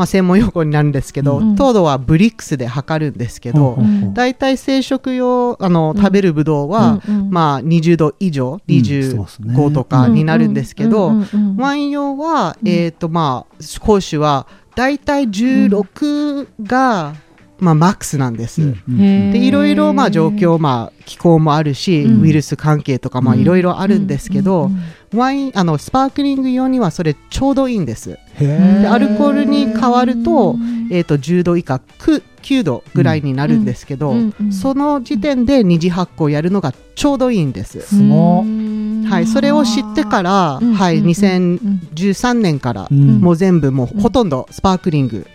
[0.00, 1.56] まあ専門用語になるんですけど、うん。
[1.56, 6.02] 糖度はブリックスで測るんですけど、ほうほうほうだいたい生食用あのうん。
[6.02, 7.20] 食べるブドウは、うん。
[7.20, 7.30] うん。
[7.30, 8.84] まあ20度以上、うん。
[8.84, 11.14] そうですね25とかになるんですけど、うん。
[11.16, 11.28] うん。
[11.30, 11.50] うん。
[11.50, 11.56] うん。
[11.58, 17.12] ワイン用は、うんえっ、とまあ講師はだいたい16が、
[17.60, 18.74] まあマックスなんです。
[18.88, 22.22] でいろいろまあ状況、まあ、気候もあるし、うん。
[22.22, 23.40] ウイルス関係とかまあうん。
[23.40, 24.70] いろいろあるんですけど、
[25.14, 28.18] ワインあのスパークリング用にはそれちょうどいいんです。
[28.38, 30.80] でアルコールに変わるとうん。
[30.90, 34.14] えー、と10度以下 9, 9度ぐらいになるんですけど、
[34.50, 37.80] その時点で二次発酵やるのがちょうどいいんです。
[37.80, 40.74] すはい、それを知ってから、うん。
[40.74, 43.20] はい、うん2013年から、うん。
[43.20, 45.26] もう全部もううんほとんどスパークリング、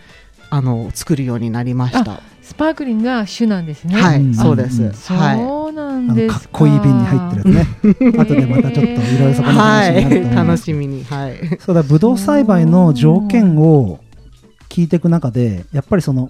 [0.50, 2.22] あの作るようになりました。
[2.42, 4.00] スパークリングが主なんですね。
[4.00, 4.34] はい、うん。
[4.34, 4.94] そうです。
[4.94, 5.14] そ
[5.70, 6.46] うなんですか。
[6.46, 8.12] っこいい瓶に入ってるやつね。
[8.18, 11.60] 後でまたちょっといろいろそこの話になるとはい、楽しみにはい。
[11.60, 14.00] そうだブドウ栽培の条件を
[14.70, 16.30] 聞いていく中でやっぱりその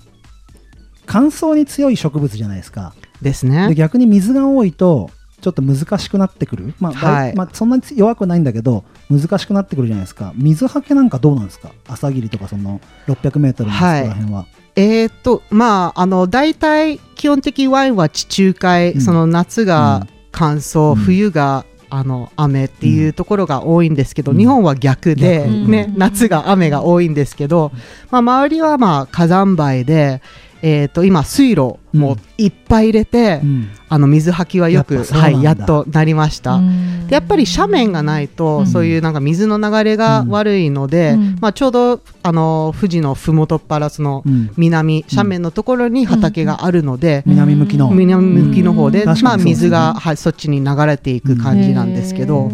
[1.05, 2.93] 乾燥に強い植物じゃないですか。
[3.21, 3.67] ですね。
[3.67, 5.09] で逆に水が多いと
[5.41, 7.35] ちょっと難しくなってくる、まあはい。
[7.35, 10.33] まあ、そんなに弱くないんだけど難しくなってくるじゃないですか。
[10.35, 11.71] 水はけなんかどうなんですか？
[11.87, 19.01] 朝霧とかその 600m のそこら辺は、えーっとまああの大体基本的ワインは地中海、うん。
[19.01, 20.95] その夏が乾燥、うん。
[20.95, 24.37] 冬があの雨っていうところが多いんですけど、うん。
[24.37, 25.69] 日本は逆で、逆。
[25.69, 25.97] ねうん。
[25.97, 27.71] 夏が雨が多いんですけど、
[28.09, 30.21] まあ、周りはまあ火山灰で、
[30.61, 33.69] えーっと今水路もいっぱい入れて、うん。
[33.87, 36.59] あの水はきはよくやはい、やっとなりました。
[37.07, 38.67] でやっぱり斜面がないと、うん。
[38.67, 41.37] そういうなんか水の流れが悪いので、うん。
[41.39, 44.51] まあ、ちょうどあの富士の麓っ腹そのうん。
[44.57, 52.51] 南斜面のところに畑があるので、南向きの、南向きの方で、まあ、水が、はい、そっちに流れていく感じなんですけど、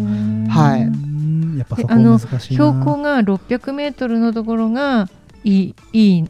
[0.48, 0.82] はい。
[0.82, 1.56] うん。
[1.58, 5.08] やっぱそこあの標高が600メートルのところが
[5.44, 6.24] いいいい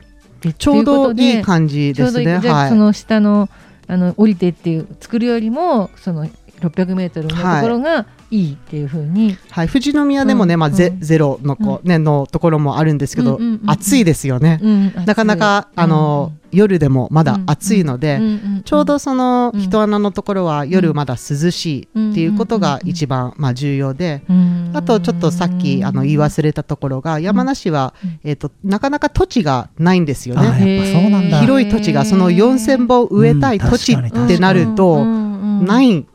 [0.53, 2.35] ちょうどいいじ感じちょうどいいですね。
[2.35, 3.49] はいじゃあその下の
[3.89, 6.27] あの降りてっていう作るよりもその
[6.62, 11.01] 600メートルのところがいいっていうふうに、はい、富士宮でもね、まあ、ゼうん。
[11.01, 14.59] ゼロのこう、ね、のところもあるんですけど、うんうんうん暑いですよね。
[14.62, 19.61] うんなかなか、あの、夜でもまだ暑いので、うんうんうんちょうどそのうん。
[19.61, 24.70] 人穴のところは夜まだ涼しいっていうことが一番まあ重要で、うん。
[24.75, 28.20] あとちょっとさっきあの言い忘れたところが山梨はうん。
[28.25, 30.77] えっとなかなか土地がないんですよあね。
[30.77, 31.40] やっぱそうなんだ。
[31.40, 36.07] 広い土地がその4000本植えたいうん土地ってなるとない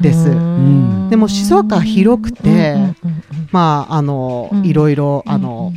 [0.00, 0.28] です。
[0.30, 1.08] ん。
[1.10, 2.76] でも静岡は広くて
[3.52, 4.64] まああのうん。
[4.66, 5.72] いろいろあの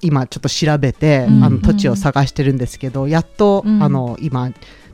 [0.00, 3.82] 今ちょっと調べて、うんあの土地を探してるんですけどやっと、うん。
[3.82, 4.44] あの今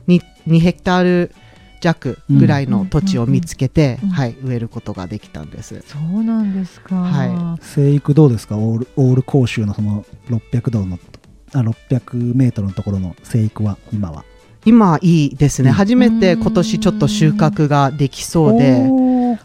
[0.07, 1.35] 2, 2ヘクタール
[1.81, 5.83] 弱ぐらいの土地を見つけて、うんはい、植えることができたんです。
[5.85, 6.95] そうなんですか。
[6.95, 8.57] は生育どうですか？
[8.57, 10.97] オールオール甲州のその600度の
[11.53, 14.25] あ600メートルのところの生育は今は
[14.65, 15.75] 今いいですね、うん。
[15.75, 18.89] 初めて今年ちょっと収穫ができそうで、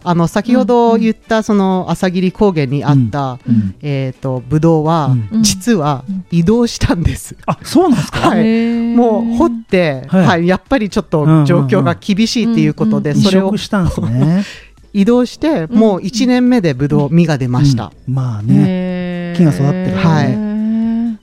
[0.03, 3.75] あの先ほど言ったその朝霧高原にあった、うん。
[3.83, 7.37] えっ、とブドウは、実は移動したんです。
[7.47, 8.95] あそうなんですか、はい。
[8.95, 10.27] もう掘って、はい。
[10.27, 10.47] はい。
[10.47, 14.45] やっぱりちょっと状況が厳しいっていうことで、それを植したんですね。
[14.93, 15.79] 移動して、うん。
[15.79, 17.93] もう1年目でブドウ実が出ました。
[18.09, 18.15] うん。
[18.15, 19.35] まあね。
[19.37, 20.50] 木が育ってるはい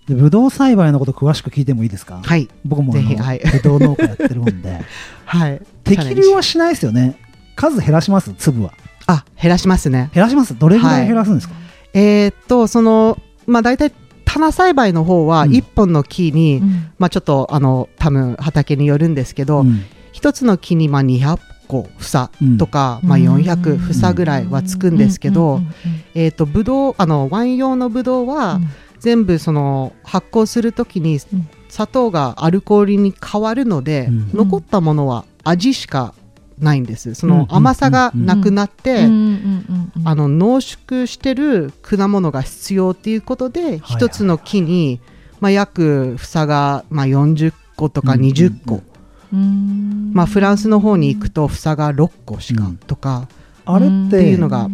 [0.08, 2.22] でブドウ栽培のこと詳しく聞いてもいいですか？
[2.24, 3.42] はい、僕もあのぜひはい。
[3.52, 4.82] ブドウ農家やってるもんで。
[5.26, 7.18] はい、適量はしないですよね。
[7.56, 8.34] 数減らします？
[8.38, 8.72] 粒は。
[9.08, 10.10] あ減らしますね。
[10.14, 10.58] 減らします？
[10.58, 11.54] どれぐらい減らすんですか、
[11.94, 13.92] えーっとそのまあ大体
[14.26, 15.52] 棚栽培の方はうん。
[15.52, 16.92] 1本の木に、うん。
[17.00, 19.82] まあちょっとあの多分畑によるんですけど、うん。
[20.12, 25.60] 一つの木にまあ200個房とか、まあ400房ぐらいはつくんですけど、うん。
[25.60, 25.72] うん。
[26.16, 28.68] えーっとブドウあのワイン用のブドウは、うん
[29.00, 31.50] 全部その発酵するときにうん。
[31.70, 34.30] 砂糖がアルコールに変わるので、うん。
[34.34, 36.14] 残ったものは味しか
[36.60, 37.14] ないんです。
[37.14, 39.08] そうんの甘さがなくなって、
[40.28, 45.00] 濃縮してる果物が必要っていうことではい一つの木に、
[45.40, 48.32] まあ、約房が、まあ、40個とかうんうんうん。
[48.32, 48.82] 20個、
[49.34, 50.12] うん。
[50.14, 52.78] まあ、フランスの方に行くと房が6個しかうん。
[52.78, 53.28] とか、
[53.66, 54.68] あれっってていうのが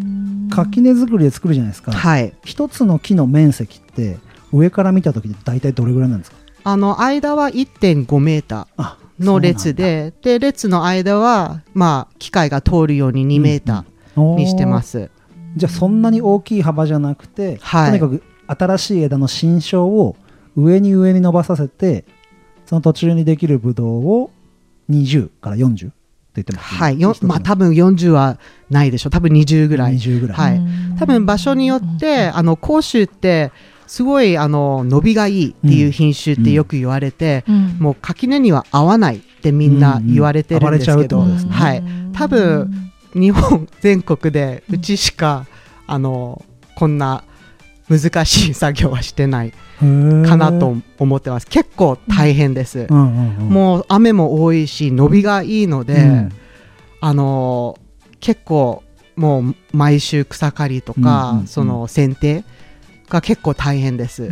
[0.50, 4.18] 垣根作りで作るじゃないですか、はい一つの木の面積って
[4.52, 6.38] 上から見た時って大体どれぐらいなんですか？
[6.64, 14.90] あの間は1.5メータあーの列でで列の間は、まあ、機械が通るように2メーターにしてます。
[14.90, 15.10] す、
[15.56, 18.00] じゃあそんなに大きい幅じゃなくて、はい。
[18.00, 20.16] とにかく新しい枝の新梢を
[20.56, 22.06] 上に上に伸ばさせて
[22.66, 24.32] その途中にできるブドウを
[24.90, 25.92] 20から40
[26.34, 27.00] って言ってます、はい。
[27.00, 28.40] よまあ多分40は
[28.72, 29.12] ないでしょう。
[29.12, 29.96] 多分20ぐらい。
[29.96, 30.62] 20ぐらい、はい。
[30.98, 33.52] 多分場所によって、あの甲州って
[33.86, 37.78] すごいあの伸びがいいっていう品種ってよく言われて、うん。
[37.80, 41.26] もう垣根には合わないってみんな言われてるんですけど、うん。
[41.26, 41.30] うん。
[41.30, 45.46] 暴れちゃうってことですねはい、多分日本全国でうちしか、
[45.86, 46.44] あの
[46.76, 47.24] こんな
[47.90, 49.58] 難しい作業はしてないか
[50.38, 51.48] なと思ってます。
[51.48, 56.30] 結構大変です、うんうんうん、もう雨も多いし伸びがいいので、うん。
[57.02, 57.78] あの
[58.22, 58.84] 結構
[59.18, 61.48] もう毎週草刈りとか、うんうんうん。
[61.48, 62.46] その剪定
[63.10, 64.32] が結構大変です、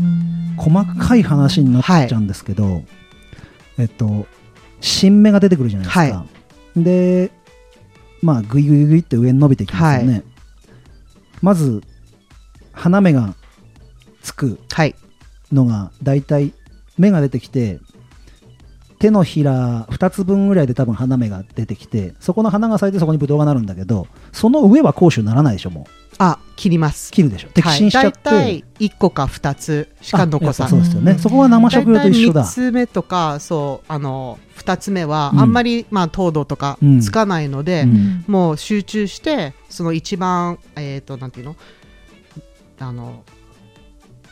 [0.57, 2.83] 細かい話になっちゃうんですけど、
[3.77, 4.25] えっと
[4.79, 6.25] 新芽が出てくるじゃないですか、は
[6.75, 7.31] で
[8.21, 10.23] まあグイグイグイって上に伸びてきますよね、
[11.41, 11.83] まず
[12.71, 13.35] 花芽が
[14.21, 14.95] つくはい。
[15.51, 16.53] のがだいたい
[16.97, 17.79] 芽が出てきて
[18.99, 26.01] 手のひら2つ分ぐらいで多分花芽が出てきてそこの花が咲いてそこにブドウがなるんだけどその上は甲州ならないでしょもう。
[26.19, 27.11] あ切ります。
[27.11, 27.47] 切るでしょ。
[27.47, 30.69] 摘心しちゃって、はい、大体1個か2つしか残さない。
[30.69, 31.17] そうですよね。
[31.17, 32.43] そこは生食用と一緒だ。
[32.43, 41.55] 3つ目とかそうあの2つ目はあんまり、うん、まあ、糖度とかつかないので、うん、もう集中してその一番えっ、ー、となんていうの？
[42.79, 43.23] あの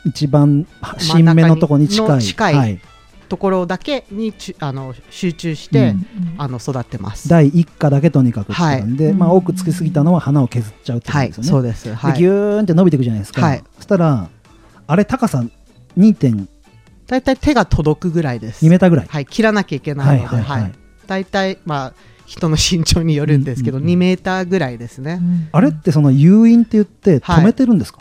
[0.04, 0.66] 一番
[0.98, 2.22] 新芽のところに近い。
[2.22, 2.80] 近い、はい、
[3.28, 6.06] ところだけにあの集中して、うん、
[6.38, 7.28] あの育ってます。
[7.28, 14.28] 第一花だけとにかくはい、で、まあ、多くつきすぎたのは花を削っちゃうってことですよね、はい、そうです、はい、でギューンって伸びていくじゃないですか、はい、そしたら
[14.86, 15.44] あれ高さ
[15.96, 16.48] 2点。
[17.06, 18.64] 大体手が届くぐらいです。
[18.64, 20.72] 2メーターぐらい、はい、切らなきゃいけないので、はいはいはい、
[21.06, 21.92] 大体まあ
[22.24, 28.00] 人の身長によるんですけど、うんうん、2メーターぐらいですね、うん、あれってその誘引って言って止めてるんですか、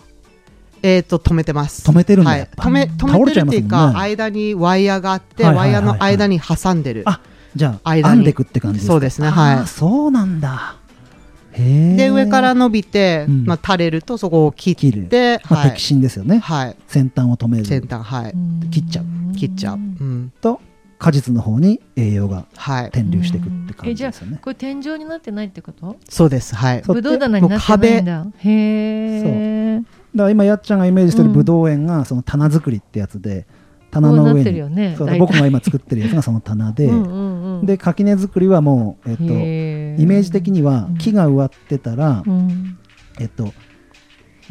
[0.84, 1.90] えっ、ー、と止めてます。
[1.90, 2.32] 止めてるんだ。
[2.32, 7.04] はい、止め止めてるっていうか、ね、間にワイヤーがあって、はいはいはいはい、ワイヤーの間に挟んでる。
[7.06, 7.22] あ、
[7.56, 9.30] じゃあ編んでくって感じそうですね。
[9.30, 9.68] はい。
[9.68, 10.76] そうなんだ。
[11.52, 14.76] で上から伸びて、うん、まあ垂れるとそこを切っ
[15.08, 16.38] て、まあ、摘心ですよね。
[16.38, 16.76] はい。
[16.88, 17.66] 先端を止める。
[17.66, 18.34] 先端はい。
[18.70, 19.36] 切っちゃう。
[19.36, 19.76] 切っちゃう。
[19.76, 20.32] うん。
[20.40, 20.62] と
[21.00, 24.40] 果実の方に栄養が転流していくって感じですよね。
[24.42, 25.98] これ天井になってないってこと？
[26.08, 26.56] そうです。
[26.56, 26.82] はい。
[26.86, 28.26] ブドウ棚になってないんだ。
[28.38, 29.82] へえ。
[30.16, 33.46] だから今やっちゃんがイメージしてるぶどう園がその棚作りってやつで、
[33.92, 36.90] 棚の上に、ね、僕が今作ってるやつがその棚で。
[37.64, 42.78] で垣根作りはもう、えっと、イメージ的には木が植わってたら、うん、
[43.20, 43.54] えっと、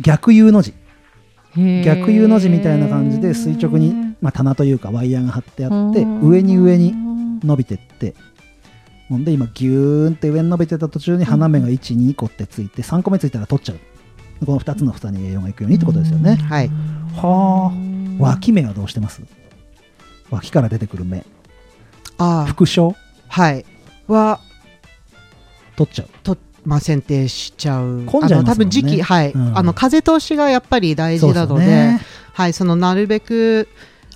[0.01, 0.75] 逆 U の字。
[1.57, 6.95] 逆 U の字みたいな感じで垂直に、まあ、棚というかワイヤーが張ってあって上に上に
[7.43, 8.15] 伸びてって。
[9.09, 13.79] ほんで今ギューンって上に伸びてた途中に花芽が12個ってついて3個目ついたら取っちゃう
[14.45, 16.37] この2つの房に栄養がいくようにってことですよね。
[16.37, 16.71] はい。
[17.17, 18.23] はあ。
[18.23, 19.23] 脇芽はどうしてます？
[20.31, 21.25] 脇から出てくる芽。
[22.19, 22.47] ああ。
[22.47, 22.95] 副賞？
[23.29, 23.65] はい。
[24.07, 24.41] は、
[25.77, 26.09] 取っちゃう？
[26.23, 28.05] とまあ、剪定しちゃう。
[28.05, 28.65] 混んじゃいますね。
[28.65, 32.01] 多分時期、はい、うん、あの風通しがやっぱり大事なので、ね、
[32.35, 33.69] はい、そのなるべく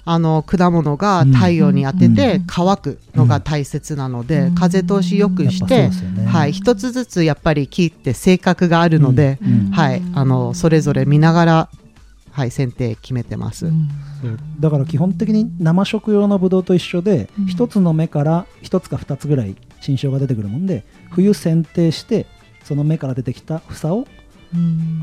[0.04, 5.90] あの果物が太陽に当てて乾くのが大切なので、風通しよくして、
[6.26, 9.38] はい、一つずつやっぱり木って性格があるので、
[9.70, 11.68] はい、あのそれぞれ見ながら、
[12.32, 13.70] はい、剪定決めてます、
[14.58, 22.26] だから基本的に生食用のブドウと一緒で、一つの芽から一つか二つぐらい新種が出てくるもんで冬剪定して
[22.64, 24.06] その芽から出てきた房を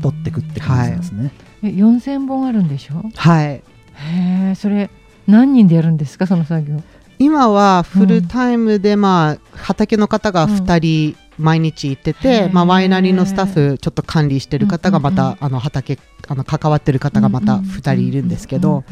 [0.02, 1.32] 取っていくって感じですね、
[1.62, 3.02] はい、え4000本あるんでしょ？
[3.14, 3.62] はい
[4.00, 4.90] へえそれ
[5.26, 6.82] 何人でやるんですかその作業？
[7.18, 18.84] 今はフルタイムで、まあ、畑の方が2人毎日行ってて、まあ、ワイナリーのスタッフちょっと管理してる方がまた、あの畑あの関わってる方がまた2人いるんですけど、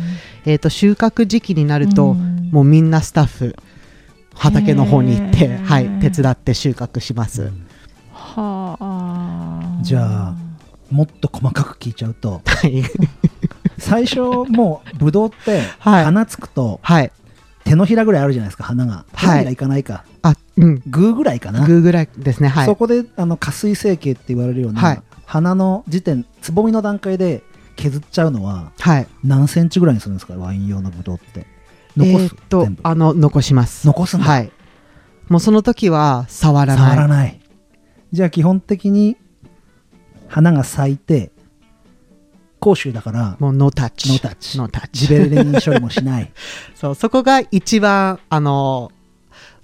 [0.44, 3.56] えー、と収穫時期になると、もうみんなスタッフ
[4.34, 7.50] 畑の方に行って、はい、手伝って収穫します。
[8.12, 9.82] はあ。
[9.82, 10.36] じゃあ
[10.90, 12.42] もっと細かく聞いちゃうと、
[13.78, 17.12] 最初もうブドウって花つくと、はい、
[17.64, 19.04] 手のひらぐらいあるじゃないですか花が。
[19.16, 20.82] 手のひらいかないか、あうん。
[20.86, 21.66] グーぐらいかな。
[21.66, 22.48] グーぐらいですね。
[22.48, 22.66] はい。
[22.66, 27.42] そこであの加水成形って言われるような、はい、花の時点つぼみの段階で
[27.76, 30.34] 削っちゃうのは、はい、何センチぐらいにするんですか？
[30.34, 31.46] ワイン用のブドウって。
[31.96, 33.86] 残す、えー、っとあの残します。
[33.86, 34.26] 残すんだ。
[34.26, 34.50] はい。
[35.28, 36.90] もうその時は触らない。
[36.90, 37.40] 触らない。
[38.12, 39.16] じゃあ基本的に
[40.26, 41.30] 花が咲いて
[42.68, 46.30] 講習だからもうノータッチノータッチノータッチジベルレニン処理もしない。
[46.76, 48.92] そうそこが一番あの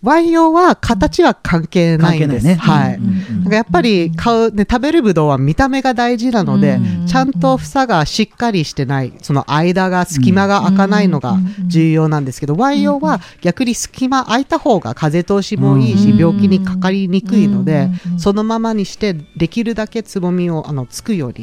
[0.04, 2.46] ワイン用は形は関係ないんです。
[2.46, 3.00] ね、はい。
[3.00, 17.88] なんかやっぱり買う、ね、食べるぶどうは見た目が大事なので、ちゃんと房がしっかりしてない、その間が隙間が開かないのが重要なんですけど、ワイン用は逆に隙間開いた方が風通しもいいし、病気にかかりにくいので、
[18.18, 21.34] そのままにしてできるだけつぼみをあのつくよう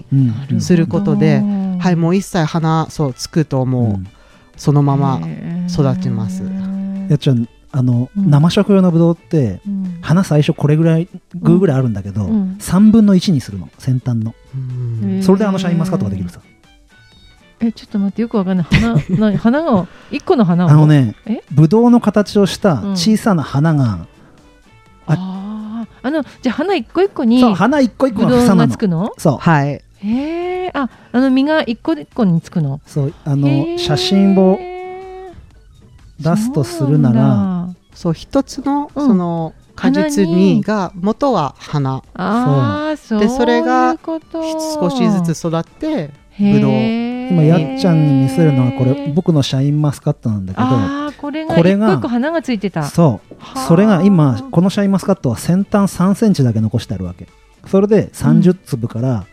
[0.53, 1.41] にすることで、
[1.79, 4.07] はい、もう一切花、そう、つくともう、
[4.55, 5.19] そのまま
[5.67, 6.43] 育ちます。
[7.09, 14.35] やっちゃんあの、うん、生食用のブドウって、うん、花最初これぐらいグーぐらいあるんだけど、うん、3分の1にするの先端の、
[15.21, 16.41] それであのシャインマスカットができるさ。
[17.63, 18.65] えちょっと待ってよくわかんない。
[18.65, 21.15] 花花 が1個の花あのね
[21.51, 24.07] ブドウの形をした小さな花が、
[25.05, 28.67] ああのじゃあ花一個一個にそう花一個一個が房なの。
[28.67, 29.13] つくの？
[29.17, 29.37] そう。
[29.37, 29.81] はい。
[30.03, 32.81] へえああの実が一個一個につくの？
[32.87, 34.59] そうあの写真を
[36.19, 37.60] 出すとするなら
[37.93, 42.03] そう一つのその果実にが元は花。
[42.13, 43.19] あそう。
[43.19, 52.83] でそれが少しずつ育ってぶどう今やっちゃんに見せるのはこれ僕のシャインマスカットなんだけどあこれがこれが一個一個花がついてた。
[52.83, 53.59] そう。
[53.67, 57.27] それが今このシャインマスカットは先端3センチだけ残してあるわけ。
[57.67, 59.25] それで30粒から、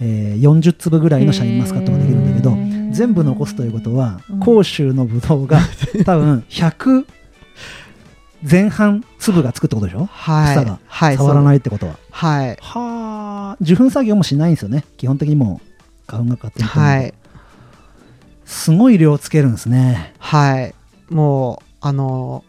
[0.00, 2.56] えー40粒ぐらいのシャインマスカットができるんだけど
[2.94, 4.40] 全部残すということはうん。
[4.40, 5.58] 甲州のブドウが
[6.04, 7.04] 多分 100
[8.48, 10.06] 前半粒がつくってことでしょ？
[10.06, 10.56] はい。
[10.56, 10.78] 草が。
[10.86, 11.96] はい触らいないってことは。
[12.10, 12.58] はい。
[12.60, 13.56] はあ。
[13.60, 14.84] 受粉作業もしないんですよね。
[14.98, 15.68] 基本的にもう
[16.06, 17.14] 花粉が勝手にはい。
[18.44, 20.14] すごい量つけるんですね。
[20.18, 20.74] はい。
[21.08, 22.44] もうあの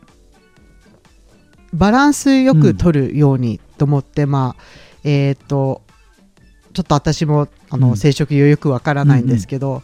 [1.73, 4.61] バランスよく取るようにと思って、まあ
[5.03, 5.81] えっ、と
[6.73, 7.97] ちょっと私もあの、うん。
[7.97, 9.81] 生殖よくわからないんですけど、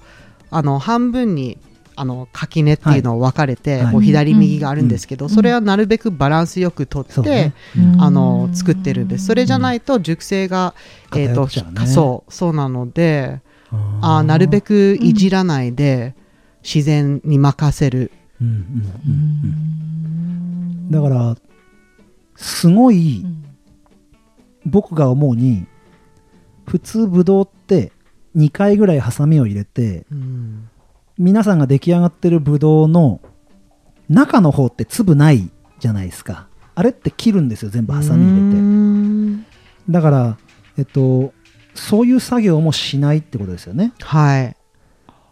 [0.50, 1.58] あの半分に
[1.96, 3.94] あの垣根っていうのを分かれて、はい。
[3.94, 5.30] こう左右があるんですけど、うん。
[5.32, 7.54] それはなるべくバランスよく取って、
[8.00, 9.26] あの作ってるんです。
[9.26, 10.74] それじゃないと熟成が、
[11.16, 11.48] えーと
[11.86, 13.42] そうそうなので
[14.02, 16.16] あーなるべくいじらないで、
[16.64, 18.12] 自然に任せる。
[18.42, 18.60] うんうんう
[19.08, 20.92] うんん。
[20.92, 21.38] だから
[22.36, 23.42] すごいうん。
[24.66, 25.66] 僕が思うに
[26.68, 27.92] 普通ブドウって
[28.36, 30.70] 2回ぐらいハサミを入れてうん
[31.22, 33.22] 皆さんが出来上がってるブドウの
[34.10, 36.48] 中の方って粒ないじゃないですか。
[36.74, 39.92] あれって切るんですよ全部ハサミ入れて。
[39.92, 40.38] だから
[40.80, 41.32] えっと
[41.76, 43.94] そういう作業もしないってことですよね。
[44.00, 44.58] はい。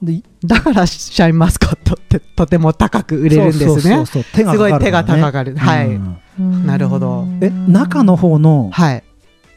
[0.03, 3.71] でだからシャインマスカットってとても高く売れるんですね。
[3.71, 4.77] そうそうそう手がかかるからね。
[4.77, 5.57] すごい手が高かる。
[5.57, 5.87] はい。
[5.87, 6.65] うん。
[6.67, 7.27] なるほど。
[7.41, 9.03] え中の方のはい。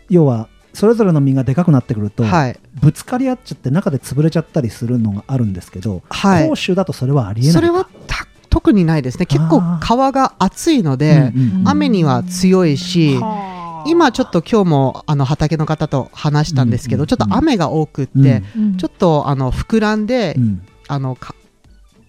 [0.08, 2.58] 要はそれぞれの実がでかくなってくると、はい。
[2.80, 6.48] ぶつかり合っちゃって中で潰れちゃったりするのがあるんですけど、はい。
[6.48, 9.26] 甲州だとそれはありえないそれはた特にないですね。
[9.26, 13.18] 結構あ皮が厚いので、うんうん雨には強いし、
[13.86, 18.62] 今ちょっと今日もあの畑の方と話したんですけど、うんちょっと雨が多くって、うん。
[18.64, 18.76] うん。
[18.76, 20.66] ちょっとあの膨らんで、うん。
[20.88, 21.34] あのか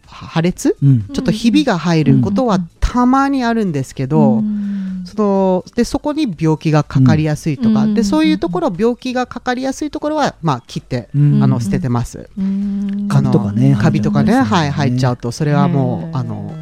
[0.06, 0.76] 破裂？
[0.82, 1.04] うん。
[1.08, 7.94] ちょっとひびが入ることはたまにあるんですけど、うんそのでそこに病気がかかりやすいとか、うん。
[7.94, 11.44] でそういうところ病気がかかりやすいところは、まあ、切って、うん。
[11.44, 12.30] あの捨ててます。
[12.38, 13.08] うん。
[13.10, 16.54] カビとかねあのカビとかね、はい、入っちゃうとそれはもうあの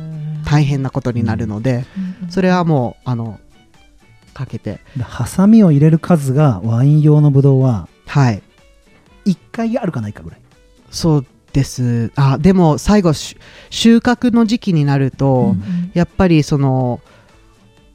[0.45, 1.85] 大変なことになるので、
[2.29, 3.39] それはもうあの
[4.33, 4.79] かけて。
[4.97, 8.41] でハサミを入れる数がワイン用のブドウははい。
[9.25, 10.39] 1回あるかないかぐらい、
[10.89, 12.11] そうです。
[12.15, 13.37] あでも最後し
[13.69, 15.91] 収穫の時期になると、うん。
[15.93, 17.01] やっぱりその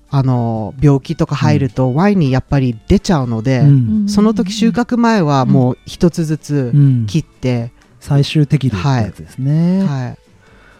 [0.08, 4.08] あの病気とか入ると、ワインにやっぱり出ちゃうので、うん。
[4.08, 7.06] その時収穫前はもう一つずつうん。
[7.06, 10.18] 切って、最終適量ってやつですね、はい、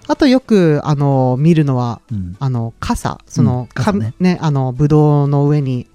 [0.06, 2.36] あとよくあの見るのはうん。
[2.38, 3.20] あの傘。
[3.26, 3.66] その、うん。
[3.68, 4.06] 傘ね。
[4.06, 5.88] かねあのブドウの上に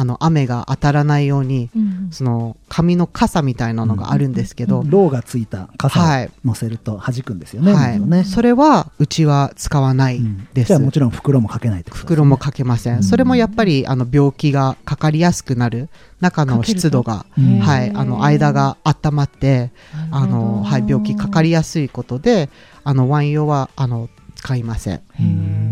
[0.00, 1.68] あの雨が当たらないように
[2.10, 6.30] その紙の傘みたいなのがあるんですけど、ローがついた傘をはい。
[6.42, 7.38] 乗せると弾くん。
[7.38, 10.48] ですよね、はいねそれはうちは使わないうん。
[10.54, 11.10] です、じゃあもちろん。
[11.10, 13.02] 袋もかけないってことですね袋もかけません、うん。
[13.02, 15.90] それもやっぱりあの病気がかかりやすくなる
[16.20, 17.58] 中の湿度が、うん。
[17.58, 19.70] はい、あの間が温まって
[20.10, 22.48] あの、はい、病気かかりやすいことで
[22.84, 25.00] あのワイン用はあの使いません。
[25.20, 25.69] うん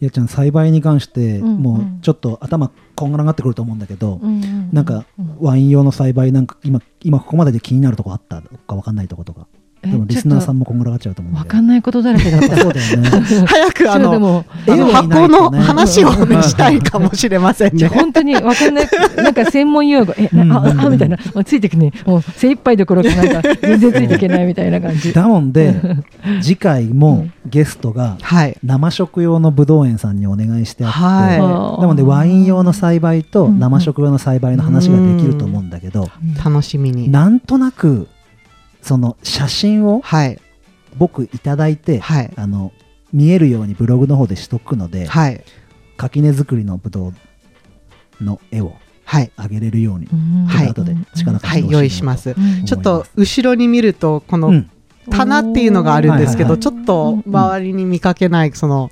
[0.00, 1.62] やっちゃん栽培に関してうんうん。
[1.62, 4.28] もうちょっと頭こんがらがってくると思うんだけど、な
[4.72, 5.04] なんか
[5.40, 9.46] ワイン用の栽培なんか今今ここまでで気になるとこあったかわかんないとことか
[9.82, 11.40] でもリスナーさんもこんがらがっちゃうと思うんで。
[11.40, 12.56] わかんないことだらけだった。
[12.58, 13.08] そうだよね
[13.46, 17.88] 早くあのでもあの箱の話をねしたいかもしれませんね。
[17.88, 18.88] 本当にわかんない。
[19.16, 20.12] なんか専門用語。
[20.18, 21.16] えうんああみたいな。
[21.34, 21.92] もうついてくね。
[22.04, 25.14] もう精一杯どころかなんか 全然ついていけないみたいな感じ。
[25.14, 25.74] だもんで
[26.42, 28.58] 次回もゲストがはい。
[28.62, 31.34] 生食用のブドウ園さんにお願いしてあって、は
[31.78, 31.80] い。
[31.80, 36.08] なのでワイン用の栽培と生食用の栽培の話ができると思うんだけど、
[36.44, 37.10] 楽しみに。
[37.10, 38.08] なんとなく
[38.82, 40.40] その写真をはい。
[40.96, 42.32] 僕いただいて、はい。
[42.36, 42.72] あの
[43.12, 45.44] 見えるようにブログの方でしとくので、はい。
[45.96, 48.74] 垣根作りのブドウの絵を
[49.04, 49.32] はい。
[49.36, 52.34] あげれるように、うんはい後で力てほしい用意します。
[52.36, 54.70] うんちょっと後ろに見ると、このうん
[55.08, 58.90] 棚っていうのがあるんですけど、ちょっと周りに見かけない、その、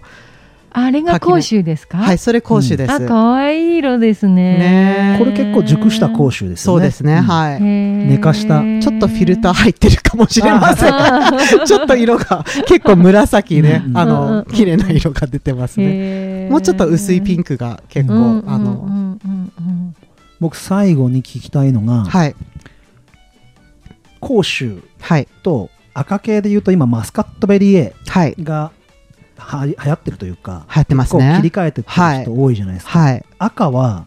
[0.85, 1.99] あれが甲州ですか？
[1.99, 2.93] はい、それ甲州です。
[2.93, 4.59] あ可愛い色ですね。
[4.59, 6.75] ねこれ結構熟した甲州ですよね。
[6.75, 7.15] そうですね。
[7.15, 7.23] うん。
[7.23, 7.61] はい。
[7.61, 8.61] 寝かした。
[8.81, 10.93] ちょっとフィルター入ってるかもしれません。
[11.67, 14.37] ちょっと色が結構紫ねう、んあうんうんうん。
[14.37, 16.49] の、綺麗な色が出てますね。
[16.51, 19.53] もうちょっと薄いピンクが結構、うんあの、うんうんうん。
[19.59, 19.95] うん
[20.41, 22.37] 僕最後に聞きたいのが、はい、
[24.21, 28.71] 甲州はい、と赤系で言うと今マスカットベリーはい、A が
[29.39, 31.41] は流行ってるというか流行ってますこう切りね。
[31.49, 33.25] 替えてる人多いじゃないですか、はい。
[33.39, 34.07] 赤は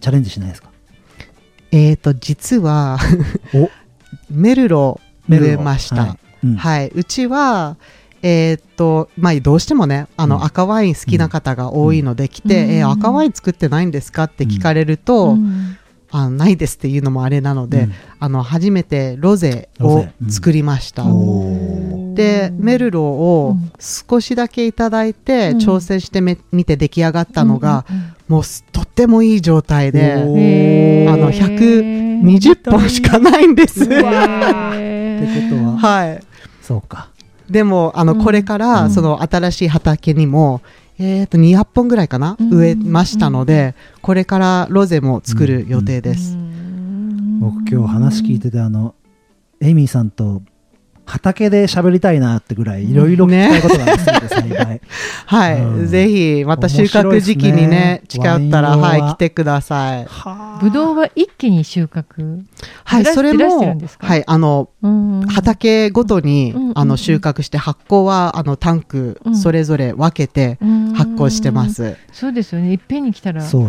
[0.00, 0.70] チャレンジしないですか？
[1.70, 2.98] えーと、実は、
[3.54, 3.70] お。
[4.30, 6.02] メルロ植えました。
[6.02, 7.76] はい、うん、はい、うちは、
[8.20, 15.78] えー、っと、まあ、どうしてもね、あの、赤ワイン好きな方が多いので来て、うん、えー、赤ワイン作ってないんですかって聞かれると、うん、
[16.10, 21.04] あないですっていうのもあれなので、うん、あの、初めてロゼを作りました。
[22.14, 27.84] で、メルロを少しだけいただいて、挑戦してみて出来上がったのが、
[28.28, 28.42] もう
[28.72, 30.14] とってもいい状態で、
[31.08, 33.84] あの、120本しかないんです。
[33.84, 34.02] ってこと
[35.64, 36.22] は、はい。
[36.62, 37.08] そうか。
[37.50, 40.62] でもあの、これからその新しい畑にも、
[40.98, 46.36] えー、と200本ぐらいかな、植えましたので、これからロゼも作る予定です。
[47.40, 48.94] 僕今日話聞いててあの
[49.60, 50.42] エミーさんと
[51.12, 54.80] 畑で喋りたいなってぐらいいろいろ聞きたいことがあるんですね、
[55.26, 60.06] はい、うん、ぜひまた収穫時期にね近寄ったらはい来てください。
[60.62, 62.40] ぶどうは一気に収穫
[62.84, 64.70] はいそれもはいあの
[65.28, 70.58] 畑ごとにあの収穫して発酵はあのタンクそれぞれ分けて
[70.94, 71.94] 発酵してます。
[72.10, 72.72] そうですよね。
[72.72, 73.68] いっぺんに来たら困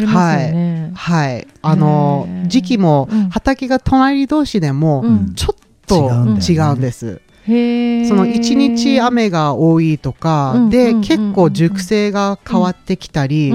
[0.00, 0.90] りますよね。
[0.94, 5.04] はい、はい、あの時期も畑が隣同士でも
[5.36, 6.10] ちょっとと
[6.48, 7.20] 違うんです。
[7.44, 13.52] その1日雨が多いとか、で結構熟成が変わってきたり、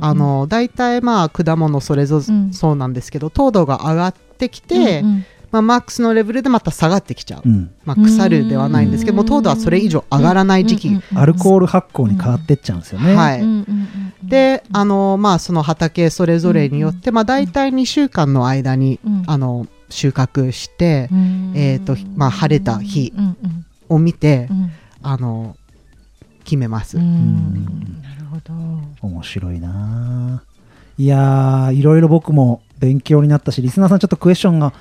[0.00, 5.02] あの大体まあ果物それぞれそうなんですけど、糖度が上がってきて、
[5.50, 13.42] まあ、マックスのレベルでまた下がってきちゃう、うん、まあ、腐るではないんですけども糖度はそれ以上上がらない時期、アルコール発酵に変わってっちゃうんですよね、はい。
[14.22, 21.08] であのまあその畑それぞれによって、まあ、大体2週間の間に、あの収穫して、
[21.54, 23.12] えーとまあ、晴れた日
[23.88, 24.48] を見て、
[25.02, 25.56] あの
[26.44, 26.96] 決めます。
[26.96, 28.54] なるほど。
[29.02, 30.42] 面白いな。
[30.98, 34.72] いやいろいろ僕も勉強になったしリスナーさんちょっとクエスチョンが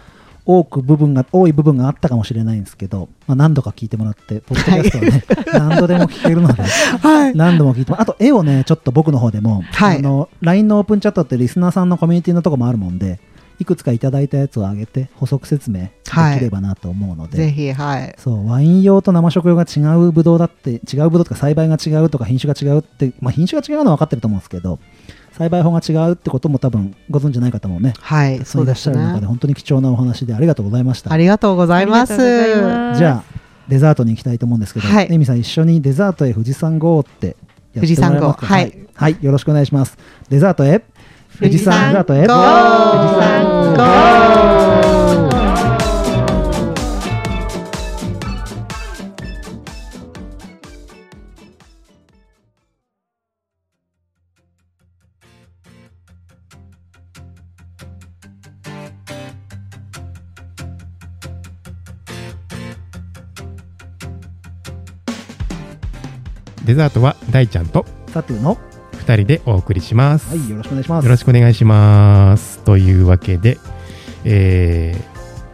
[0.46, 13.20] 多く部分が多い部分があったかもしれないんですけど、まあ、何度か聞いてもらってポッドキャストはね、はい、 何度でも聞けるので、はい、何度も聞いてもあと絵をねちょっと僕の方でも、はい、あの LINE のオープンチャットってリスナーさんのコミュニティのとこもあるもんで
[13.60, 15.92] いくつかいただいたやつを上げて補足説明で
[16.38, 18.16] きればなと思うので、はい、ぜひはい。
[18.18, 24.80] そうワイン用と生食用が違うブドウだって違うブドウとか栽培が違うとか品種が違うって、まあ、品種が違うのは分かってると思うんですけど
[25.32, 32.16] 栽培法が違うってことも多分ご存知ない方もね、はい、そういらっしゃる中で本当に貴重なお話でありがとうございましたありがとうございます。
[32.98, 33.24] じゃあ
[33.68, 37.36] デザートに行きたいと思うんですけど、はい、エミさん一緒にデザートへ富士山号って
[37.74, 38.46] やってもらえますか？
[38.46, 39.98] はい、はい、よろしくお願いします。
[40.30, 40.86] デザートへ
[41.38, 42.04] 富士山デザー。
[42.06, 43.44] トへ富士山
[43.76, 44.36] ゴー。
[66.66, 66.90] デザー。
[66.90, 68.58] トは大ちゃんとサトゥの
[69.06, 70.30] 2人でお送りします。
[70.30, 71.06] はい、よろしくお願いします。
[71.06, 72.60] よろしくお願いします。
[72.60, 73.60] というわけで、
[74.24, 75.00] え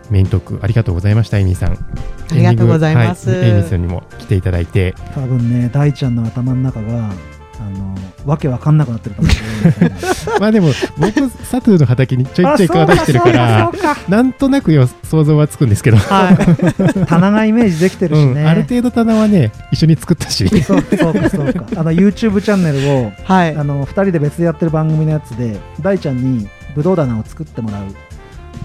[0.09, 1.73] ー、メイントークありがとうございました、エミさん。
[1.73, 1.77] あ
[2.33, 3.29] りがとうございます。
[3.29, 4.95] はい、エミさんにも来ていただいて。
[5.13, 7.11] 多分ね、大ちゃんの頭の中が、
[7.61, 7.95] あの
[8.25, 9.99] わけわかんなくなってるかもしれない
[10.39, 13.71] まあでも僕サトゥーの畑にちょいちょい顔出してるから
[14.07, 20.47] なんとなくよ想像はつくんですけど、はい、 棚がイメージできてるしね、うん、ある程度棚はね一緒に作ったし。
[20.63, 21.65] そうそうかそうか。
[21.75, 27.85] あの YouTube チャンネルを、はい、あの2人で別でやってる番組のやつで大ちゃんにぶどう棚を作ってもらう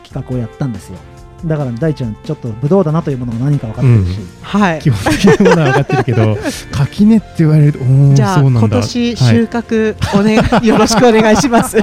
[0.05, 0.99] 企画をやったんですよ
[1.45, 6.39] だから大ちゃんちょっとブドウだなというものが何か分かってるし、うん、はい、基本的なものは分かってるけど
[6.73, 7.79] 垣根って言われると
[8.15, 11.77] じゃあ今年収穫お願い、はい、よろしくお願いします。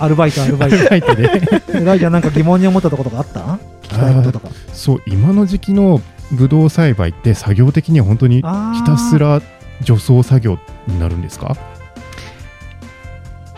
[0.00, 0.94] アルバイトアルバイト。
[0.96, 1.82] イトで。
[1.84, 3.40] 大ちゃんなんか疑問に思ったところとかあった？
[3.82, 6.00] 聞きたいこととかそう今の時期の
[6.30, 8.42] ブドウ栽培って作業的には本当にひ
[8.84, 9.40] たすら
[9.82, 11.56] 除草作業になるんですか？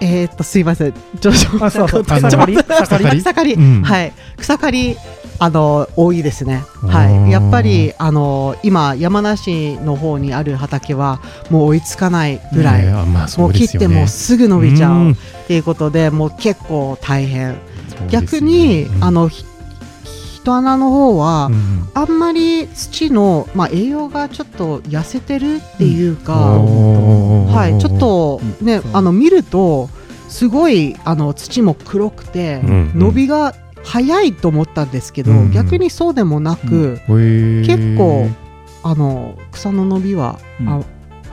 [0.00, 0.94] えー、っとすいません。
[1.20, 2.04] 上昇あそうそう。
[2.04, 3.20] 草刈り草刈り？
[3.20, 4.12] 草刈り、うん、はい。
[4.38, 4.96] 草刈り
[5.38, 6.64] あの多いですね。
[6.82, 7.30] はい。
[7.30, 11.20] やっぱりあの今山梨の方にある畑は
[11.50, 17.56] もう追いつかないぐらい、まあね、もう切ってもすぐ伸びちゃうっていうことで、もう結構大変。
[18.08, 19.28] 逆に、うん、あの
[20.42, 29.88] 人穴の方は、うん、あんまり土の、まあ、栄養がちょっと痩せてるっていうか、はい、ちょっとねあの見ると
[30.28, 38.28] すごいあの土も黒くて、伸びが早いと思ったんですけど、逆にそうでもなく、結構
[38.84, 40.82] あの草の伸びは、あ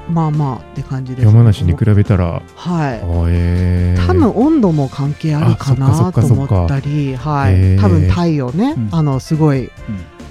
[0.09, 2.41] まあまあって感じです山梨に比べたら。
[2.55, 3.01] はい。
[3.29, 9.71] えー、多分温度も関係あるかなと思ったり、はい、多分太陽ね、うん、あのすごい、うん、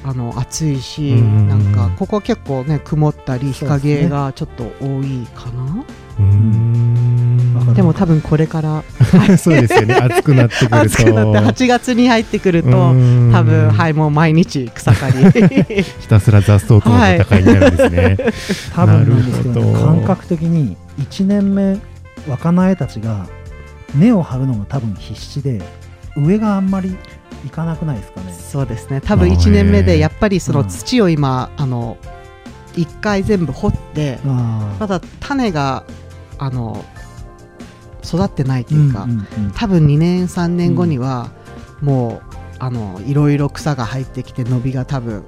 [0.04, 5.84] あの暑いし、なんかここ結構ね曇ったり日陰がちょっと多いかな。
[7.76, 8.82] でも多分これから。
[9.38, 9.94] そうですよね。
[9.94, 10.96] 暑くなってくると。
[10.96, 15.84] 8月に入ってくると多分はいもう毎日草刈り。
[16.00, 18.16] ひたすら雑草との戦いになるんですね、はい、
[18.74, 21.78] 多分なんですけど、ね、感覚的に1年目
[22.28, 23.26] 若苗たちが
[23.94, 25.60] 根を張るのが多分必死で
[26.16, 26.96] 上があんまり
[27.44, 28.32] いかなくないですかね。
[28.32, 29.00] そうですね。
[29.00, 31.96] 多分1年目でやっぱりその土を今、あの
[32.74, 35.84] 1回全部掘ってまだ種が
[36.38, 36.84] あの
[38.06, 41.30] 育ってないというか、うんうんうん、多分2年3年後には、
[41.82, 45.24] もうあのいろいろ草が入ってきて伸びが多分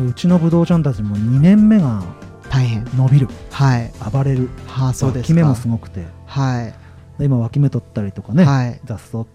[0.00, 2.02] うちのぶどうちゃんたちも2年目が
[2.50, 2.84] 大変。
[2.96, 3.28] 伸びる。
[3.50, 3.92] はい。
[4.12, 4.48] 暴れる。
[4.66, 6.06] はあそうです脇芽もすごくて。
[6.26, 6.74] はい。
[7.24, 9.26] 今脇芽取ったりとかね、はい、雑草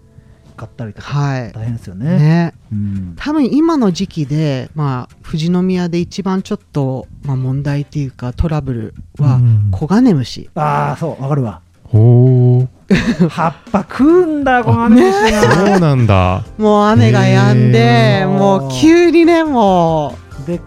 [0.56, 2.18] 買ったりとか、はい、大変ですよね。
[2.18, 9.40] ね、うん、多分今の時期で、まあ、富士宮で一番ちょっと、まあ、問題っていうかトラブルは
[9.72, 11.60] コガネムシ、うん、ああそうわかるわ
[11.94, 16.44] ほう葉っぱ食うんだコガネムシが、そうなんだ。
[16.58, 20.46] もう雨が止んでもう急にねもう。
[20.46, 20.60] で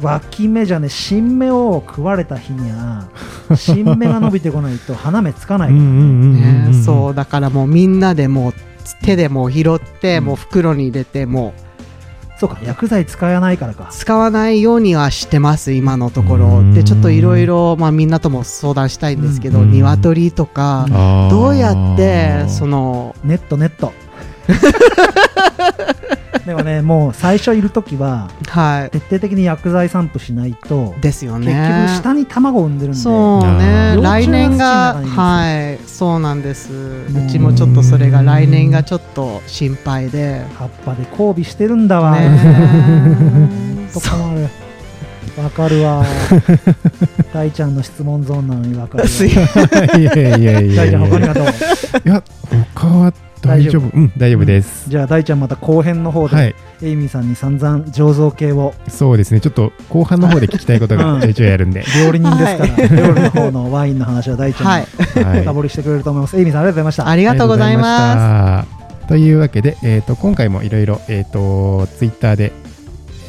[0.00, 3.08] 脇芽じゃね新芽を食われた日には
[3.56, 6.72] 新芽が伸びてこないと花芽つかないからね。
[6.84, 8.52] そうだからもうみんなでもう
[9.04, 11.67] 手でも拾って、もう袋に入れてもう
[12.38, 13.88] そうか薬剤使わないからか。
[13.90, 16.62] 使わないようにはしてます今のところ。
[16.72, 20.86] でちょっといろいろみんなとも相談したいんですけど、鶏とか
[21.30, 23.92] どうやってそのネットネット
[26.46, 31.46] でもねもう最初いる時は、はい、徹底的に薬剤散布しないとですよね。
[31.46, 33.96] 結局下に卵を産んでるんでそうね。
[34.00, 35.78] 来年がはい。
[35.86, 36.70] そうなんです。
[36.72, 40.44] うちもちょっとそれが来年がちょっと心配で。
[40.58, 42.12] 葉っぱで交尾してるんだわ。
[42.12, 42.30] ね
[43.92, 44.48] と困る。
[45.42, 46.04] わかるわ。
[47.32, 49.98] 大ちゃんの質問ゾーンなのにわかるわ。
[49.98, 50.84] いやいやいやいや。
[50.84, 51.44] 大ちゃん他にはどう？
[51.44, 51.50] い
[52.04, 52.22] や
[52.74, 53.12] 他は
[53.48, 53.90] 大丈夫？
[53.96, 58.74] うん大丈夫です、うん、じゃあ大ちゃんまた後編の方で、はい、エイミーさんに散々醸造系を。
[58.88, 59.40] そうですね。
[59.40, 64.86] ちょっと後半の方で聞きたいことがちょいちょいあるんで、料理人ですから、はい、料理の方のワインの話は大ちゃんが
[65.42, 67.08] 深掘りしてくれると思います、エイミーさんありがとうございました。
[67.08, 72.52] ありがとうございますというわけで、えーと、今回もいろいろツイッターで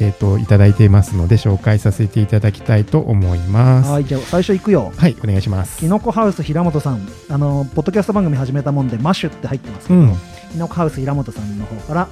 [0.01, 3.91] えーと、いただいていますので紹介させていただきたいと思います。
[3.91, 4.91] はいじゃあ最初いくよ。
[4.95, 5.77] はいお願いします。
[5.77, 7.07] きのこハウス平本さん。
[7.29, 10.15] あのポッドキャスト番組始めたもんでマッシュって入ってますけど、うん、
[10.51, 12.07] きのこハウス平本さんの方から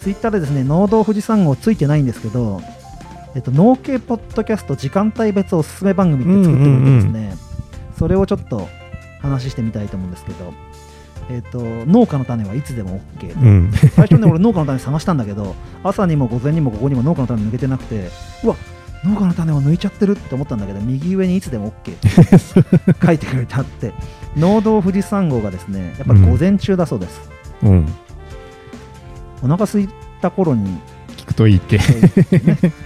[0.00, 2.60] ツイッターでですね農道富士山号ついてないんですけど
[3.36, 7.38] えっと、農系ポッドキャスト時間帯別おすすめ番組って作ってくれてですね、うんうんうん、
[7.98, 8.66] それをちょっと
[9.20, 10.54] 話してみたいと思うんですけど
[11.28, 11.58] えーと、
[11.90, 18.10] 農家の種はいつでも OK、うん、最初ね俺農家の種探したんだけど 朝にも午前にも午後にも農家の種抜けてなくて
[18.44, 18.56] うわ
[19.04, 22.08] 農家の種を抜いちゃってるって思ったんだけど右上にいつでも OK って
[23.06, 23.92] 書いてくれてあって
[24.36, 27.20] 農道富士山号がですねやっぱり午前中だそうです、
[27.62, 27.86] うん、
[29.42, 29.88] お腹空い
[30.20, 30.78] た頃に
[31.16, 31.84] 聞くといいって、ね、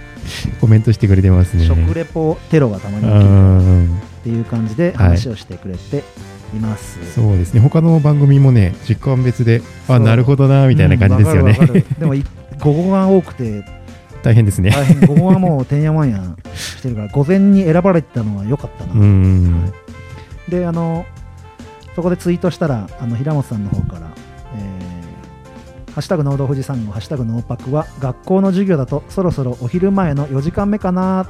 [0.59, 1.65] コメントしてくれてますね。
[1.65, 6.05] 食レポテロがたまに起きるっていう感じで話をしてくれて、はい
[6.53, 6.99] います。
[7.13, 7.59] そうですね。
[7.59, 11.67] 他の番組もね時間別であなるほどなみたいな感じですよね、うん、
[11.99, 12.13] でも
[12.59, 13.63] 午後が多くて
[14.23, 14.71] 大変ですね。
[15.07, 16.23] 午後はもうてんやわんや
[16.53, 19.71] してるから午前に選ばれてたのは良かったな、は
[20.47, 21.05] い、であの
[21.95, 24.11] そこでツイートしたらあの平本さんの方から、
[24.55, 31.25] えー、ハッシュタグ農道富士山号ハッシュタグノーパクは学校の授業だとそろそろお昼前の4時間目かな。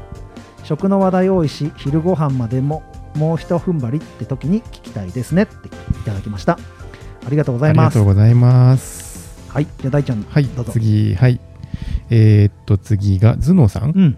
[0.63, 2.83] 食の話題多いし昼ご飯までも
[3.15, 5.69] もう一踏ん張りって時に聞きたいですねってい
[6.05, 6.53] ただきました。
[7.25, 7.95] ありがとうございます。
[7.97, 9.49] ありがとうございます。
[9.49, 9.65] はい。
[9.65, 10.45] じゃあ大ちゃんはい。
[10.45, 10.71] どうぞ。
[10.71, 11.39] 次はい。
[12.11, 14.17] えー、っと次が頭脳さん、うん、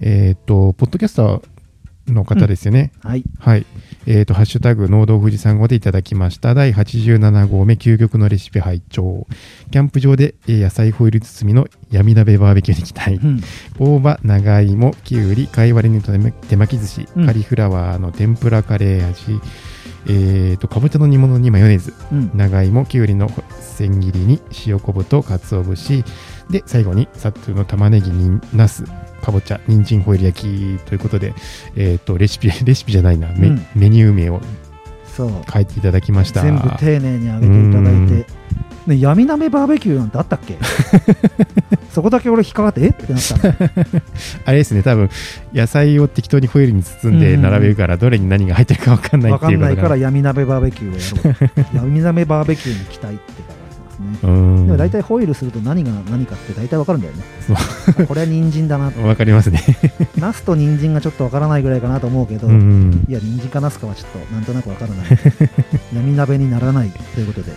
[0.00, 1.42] えー、っとポッドキャスター
[2.06, 3.66] の方ですよね、うん、はい、はい、
[4.06, 6.54] えーと、ハッシュタグ、農道富士山号でいただきました。
[6.54, 9.26] 第87号目、究極のレシピ拝聴
[9.70, 13.14] キャンプ場で、えー、野菜ホイル包みの闇鍋バーベキューに行きたい。
[13.14, 13.40] うん、
[13.78, 19.40] 大葉、長芋、きゅうり、貝割れの手巻き寿司、うん、カリフラワーの天ぷらカレー味、
[20.06, 23.30] えーと、かぼちゃの煮物にマヨネーズ、うん、長芋、きゅうりの
[23.60, 26.04] 千切りに塩昆布と鰹節、
[26.48, 28.84] で、最後にサットの玉ねぎにナス、
[29.20, 31.34] かぼちゃ、人参ホイル焼きということで、
[31.76, 34.40] えっ、ー、と、レシピ、 レシピじゃないな、メ,、メニュー名を
[35.16, 36.42] 書いていただきました。
[36.42, 38.26] 全部丁寧に揚げていただいて、
[38.86, 40.56] ね、闇鍋バーベキューなんてあったっけ？
[41.92, 42.88] そこだけ俺引っかかってえ？
[42.88, 43.36] ってなった。
[43.48, 43.54] の
[44.46, 45.10] あれですね多分
[45.52, 51.76] 野菜を適当にホイルに包んで並べるからどれに何が入ってるか分かんないっていう分かんないから闇鍋バーベキューをやろう。
[51.76, 53.39] 闇鍋バーベキューに期待って
[54.00, 54.18] ね。
[54.22, 54.66] うん。
[54.66, 57.22] でも大体ホイルすると何が何かって大体分かるんだよね。
[57.98, 58.90] あ これは人参だな。
[58.92, 59.62] 分かりますね。
[60.18, 65.06] ナスと人参がちょっと分からないぐらいかなと思うけど、うんいや人参かナスかはちょっとなんとなく分からない。
[65.94, 67.52] 闇鍋にならないということで、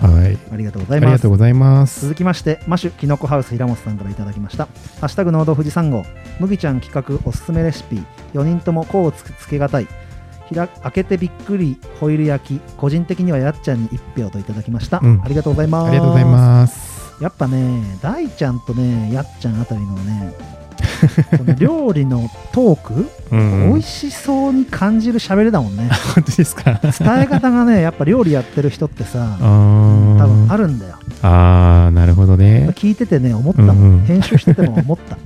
[0.00, 0.38] はい、はい。
[0.52, 1.10] ありがとうござあいます。
[1.10, 2.00] りがとうございます。
[2.02, 4.68] 続きましてマシュキノコハウス平本さんからいただきました
[5.00, 6.04] 「ハッシュタグ農道富士山号」
[6.40, 8.02] 麦ちゃん企画おすすめレシピ。
[8.34, 9.86] 4人とも甲をつつけがたい
[10.52, 15.22] 開けてびっくりホイル焼き個人的にはやっちゃんに1票といただきました、うん。
[15.24, 15.88] ありがとうございます。
[15.88, 16.94] ありがとうございます。
[17.20, 20.34] やっぱね大ちゃんとねやっちゃんあたりのね
[21.36, 25.88] その 料理のトーク、うん美味しそうに感じる喋りだもんね。
[26.14, 26.80] 本当ですか？
[26.82, 30.94] 伝え方がねやっぱ料理やってる人ってさあ多分あるるんだよ。
[31.22, 32.68] あーなるほどね。
[32.74, 34.04] 聞いててね思ったもん、うんうん。
[34.04, 35.16] 編集してても思った。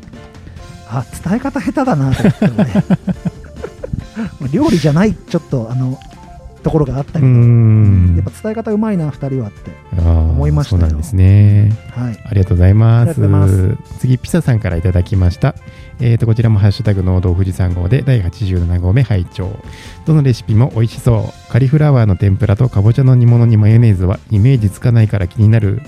[0.90, 2.54] あ伝え方下手だなと思ってね。
[2.56, 3.37] ま あ
[4.52, 5.98] 料理じゃないちょっとあの
[6.62, 13.76] ところがあったうけど、んやっぱ伝え方うまいな2人はって思思いましたよそうなんですねはいありがとうございます。
[13.98, 15.54] 次、ピサさんからいただきました。
[16.00, 19.50] えーと、こちらもハッシュタグ農道富士山号で第87号目拝聴
[20.06, 21.52] どのレシピも美味しそう。
[21.52, 25.80] カリフラワーの天ぷらとかぼちゃの煮物にマヨネーズはイメージつかないから気になる。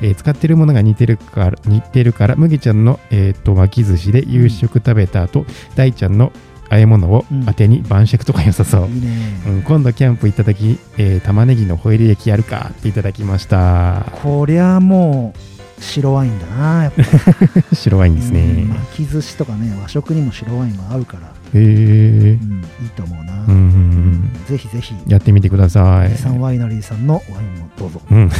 [0.00, 5.46] えー使ってるものが似てるから、似てるから、麦ちゃんの、えーと巻き寿司で夕食食べた後、
[5.76, 6.32] 大ちゃんの
[6.72, 8.88] 和え物を当てに晩酌とか良さそう。
[8.88, 9.08] いいね、
[9.46, 14.06] うん、今度キャンプ行った時、えー玉ねぎのホイル焼きやるかっていただきました。
[14.22, 15.34] こりゃも
[15.78, 17.02] う白ワインだなやっぱ
[17.76, 18.34] 白ワインですうん
[18.68, 18.74] ね。
[18.74, 22.44] 巻き寿司とかね和食にも白ワインは合うから、へえう。
[22.44, 26.16] ん、いいと思うな、うんうんうんぜひぜひやってみてください。
[26.16, 28.30] サンワイナリーさんのワインもどうぞうん、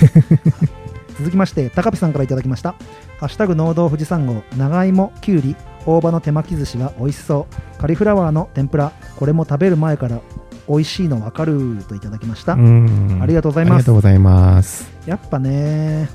[1.19, 2.75] 続きまして高ピさんからいただきました
[3.21, 5.57] 「ハッシュタグ農道富士山号長芋きゅうり
[5.87, 7.81] 大葉の手巻き寿司は美味しそう。
[7.81, 10.21] カリフラワーの天ぷらこれも食べる前から
[10.69, 13.19] 美味しいの分かる」といただきました、うん。
[13.21, 14.91] ありがとうございありますがとうございます。
[15.07, 16.09] やっぱね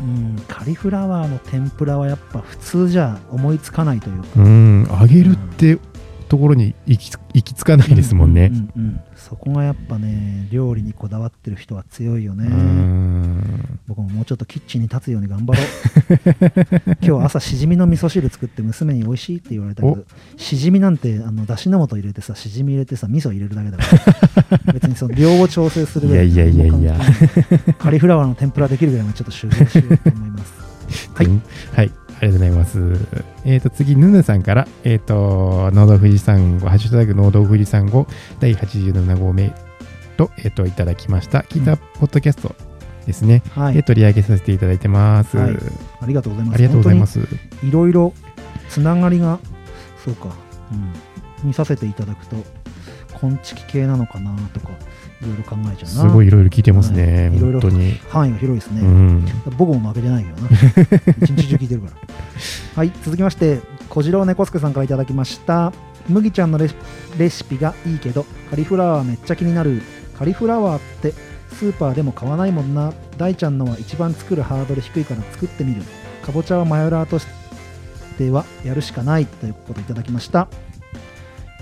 [0.00, 4.28] うんカリフラワーの天ぷらはやっぱ普通じゃ思いつかないというか。
[4.36, 5.78] うん、揚げるって
[6.28, 8.46] ところに行き行き着かないですもんね。
[8.46, 8.50] う。
[8.50, 9.00] んうんうん
[9.32, 12.48] そこがやっぱね料理にこだわってる人は強いよね。
[12.48, 13.80] うん。
[13.88, 15.66] 僕ももうちょっとキッチンに立つように頑張ろう。
[17.00, 20.04] 今日朝しじみの味噌汁作って娘に美味しいって言われたけど
[20.36, 23.84] しじみなんてあのだしの素入れてさしじみ入れてさ味噌入れるだけだか
[24.66, 24.72] ら。
[24.74, 27.00] 別にその量を調整するいいやいやいやいや。
[27.78, 30.52] カリフラワーの天ぷらできるぐらいまでちょっと修行しようと思います。
[31.14, 31.42] はいうん。
[31.72, 32.01] はい。
[32.22, 33.24] ありがとうございます。
[33.44, 38.06] えっ、と、次、ヌヌさんから、えっ、と、農道富士山号、ハッシュタグ農道富士山号、
[38.38, 39.52] 第87号目
[40.16, 41.40] と、えっ、と、いただきました。
[41.40, 42.54] 聞いたポッドキャスト
[43.06, 43.42] ですね。
[43.44, 45.36] で、はい取り上げさせていただいてます。
[45.36, 45.56] はい
[46.00, 47.18] ありがとうございますありがとうございます。
[47.64, 48.12] いろいろ
[48.68, 49.40] つながりが
[50.04, 50.34] そうか、
[51.42, 52.36] うん、見させていただくと
[53.14, 54.70] 昆虫系なのかなとか
[55.22, 56.10] いろいろ考えちゃうな。
[56.10, 57.28] すごいいろいろ聞いてますね。
[57.30, 57.38] はい。
[57.38, 57.92] 本当に。
[58.08, 59.24] 範囲が広いですね、うん。
[59.56, 60.48] 僕も負けてないけどな。
[61.22, 61.92] 一日中聞いてるから。
[62.74, 65.72] はい続きまして小次郎猫助さんからいただきました。
[66.08, 66.74] 麦ちゃんのレシ
[67.18, 69.82] レシピがいいけどカリフラワーめっちゃ気になる。
[70.18, 71.14] カリフラワーって
[71.52, 72.92] スーパーでも買わないもんな。
[73.18, 75.82] 大ちゃんのは一番作るハードル低いから作ってみる。
[76.24, 77.26] かぼちゃはマヨラーとし
[78.18, 79.26] てはやるしかない。
[79.26, 80.48] ということいただきました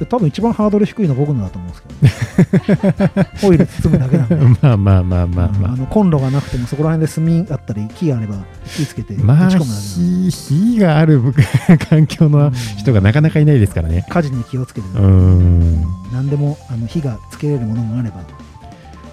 [0.01, 9.23] で多分一番ハードル低いの僕のだと思うんですけど、ね、 ホイル包むだけなんで まあまあまあまあまあのコンロがなくてもそこら辺で炭あったり木があれば火つけてあ。
[9.23, 11.23] まあ、打ち込むだけなんで火、火がある
[11.91, 14.07] 環境の人がなかなかいないですからね。
[14.09, 15.85] 火事に気をつけて、うん。
[16.15, 18.23] 何でもあの火がつけれるものがあれば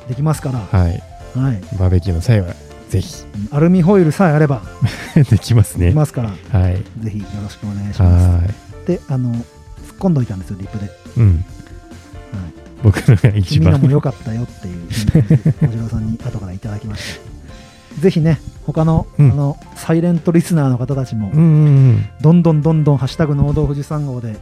[0.07, 1.03] できますから、はい。
[1.37, 2.53] はい、バーベキューの際は、
[2.89, 4.61] ぜひ、アルミホイルさえあれば
[5.13, 5.95] できますねでき。
[5.95, 6.77] ますから、はい。
[7.01, 8.27] ぜひよろしくお願いします。
[8.27, 9.35] はであの
[9.97, 10.89] 込んどいたんですよリップで、い。
[11.17, 11.45] うん。
[12.83, 13.91] 僕のが一番君のも。
[13.91, 17.19] 良かったよっていう小次郎さんに後からいただきまし
[17.95, 22.09] たぜひね他の,、うんあのサイレントリスナーの方たちも、うんうんうん。
[22.21, 24.37] どんどんどんどん「ハッシュタグ農道富士山号」で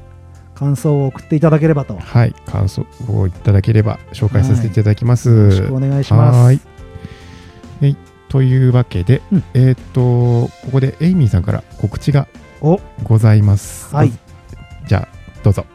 [0.56, 2.34] 感想を送っていただければとよはい。
[2.46, 5.30] 感想をいただければ紹介させていただきます。
[5.30, 6.38] ろしくお願いします。
[6.38, 6.62] はーい
[7.82, 7.98] はい。
[8.30, 12.28] というわけで、うんえーっと、ここでエイミーさんから告知が
[12.62, 13.94] おございます。
[13.96, 14.12] はい。
[14.88, 15.15] じゃあ、
[15.46, 15.66] どうぞ。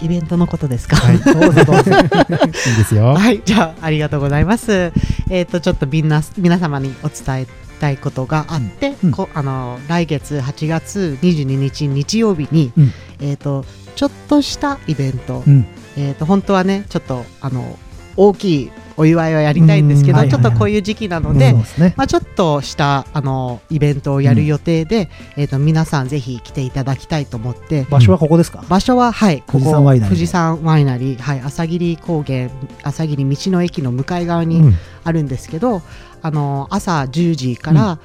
[0.00, 0.96] イベントのことですか？
[0.96, 1.18] はい。
[1.18, 1.90] どうぞどうぞ。
[1.90, 3.06] いいですよ。
[3.14, 4.92] はい、じゃあ、ありがとうございます。
[5.28, 7.46] えっ、と、ちょっとみんな、皆様にお伝え
[7.80, 13.64] たいことがあって、うんこあの、来月8月22日日曜日に、うんえっ、と、
[13.96, 15.66] ちょっとしたイベント、うん
[15.96, 17.76] えっ、と、本当はね、ちょっと、あの、
[18.16, 18.70] 大きい
[19.00, 27.86] お祝いはやりたいんですけど、ちょっとこういう時期なので、ね、まあ、ちょっとしたあのイベントをやる予定で、えー、と皆さんぜひ来ていただきたいと思って。
[27.90, 28.62] 場所はここですか？
[28.68, 31.18] 場所ははいここ富士山ワイナリー。
[31.18, 32.50] はい、朝霧高原
[32.82, 35.82] 朝霧道の駅の向かい側にあるんですけど、うん、
[36.20, 37.98] あの朝10時から、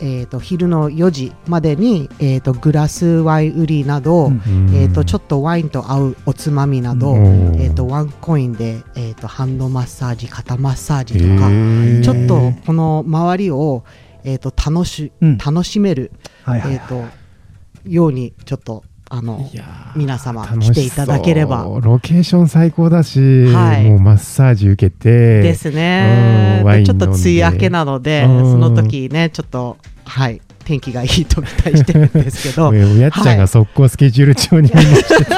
[0.00, 4.40] えーと、昼の4時までに、えーと、グラスワイン売りなど、うん、
[4.74, 11.50] えーと、ちょっとワインと合うおつまみなど、うん、えー、とワンコインで、えー、とハンドマッサージ肩マッサージとか
[12.02, 13.84] ちょっとこの周りを、
[14.24, 15.12] えー、と楽し
[15.44, 16.12] 楽しめる、
[16.44, 17.04] はいはいはい、えー、と
[17.88, 19.50] ようにちょっとあの
[19.96, 21.66] 皆様来ていただければ。
[21.80, 25.42] ロケーション最高だし、はい、もうマッサージ受けて。
[25.42, 32.68] ですね、うん、ちょっと梅雨明けなので、うん、その時ねちょっとはい天気がいいと期待してるんですけど。
[32.70, 35.24] おやっちゃんが速攻スケジュール帳にして。
[35.24, 35.30] て、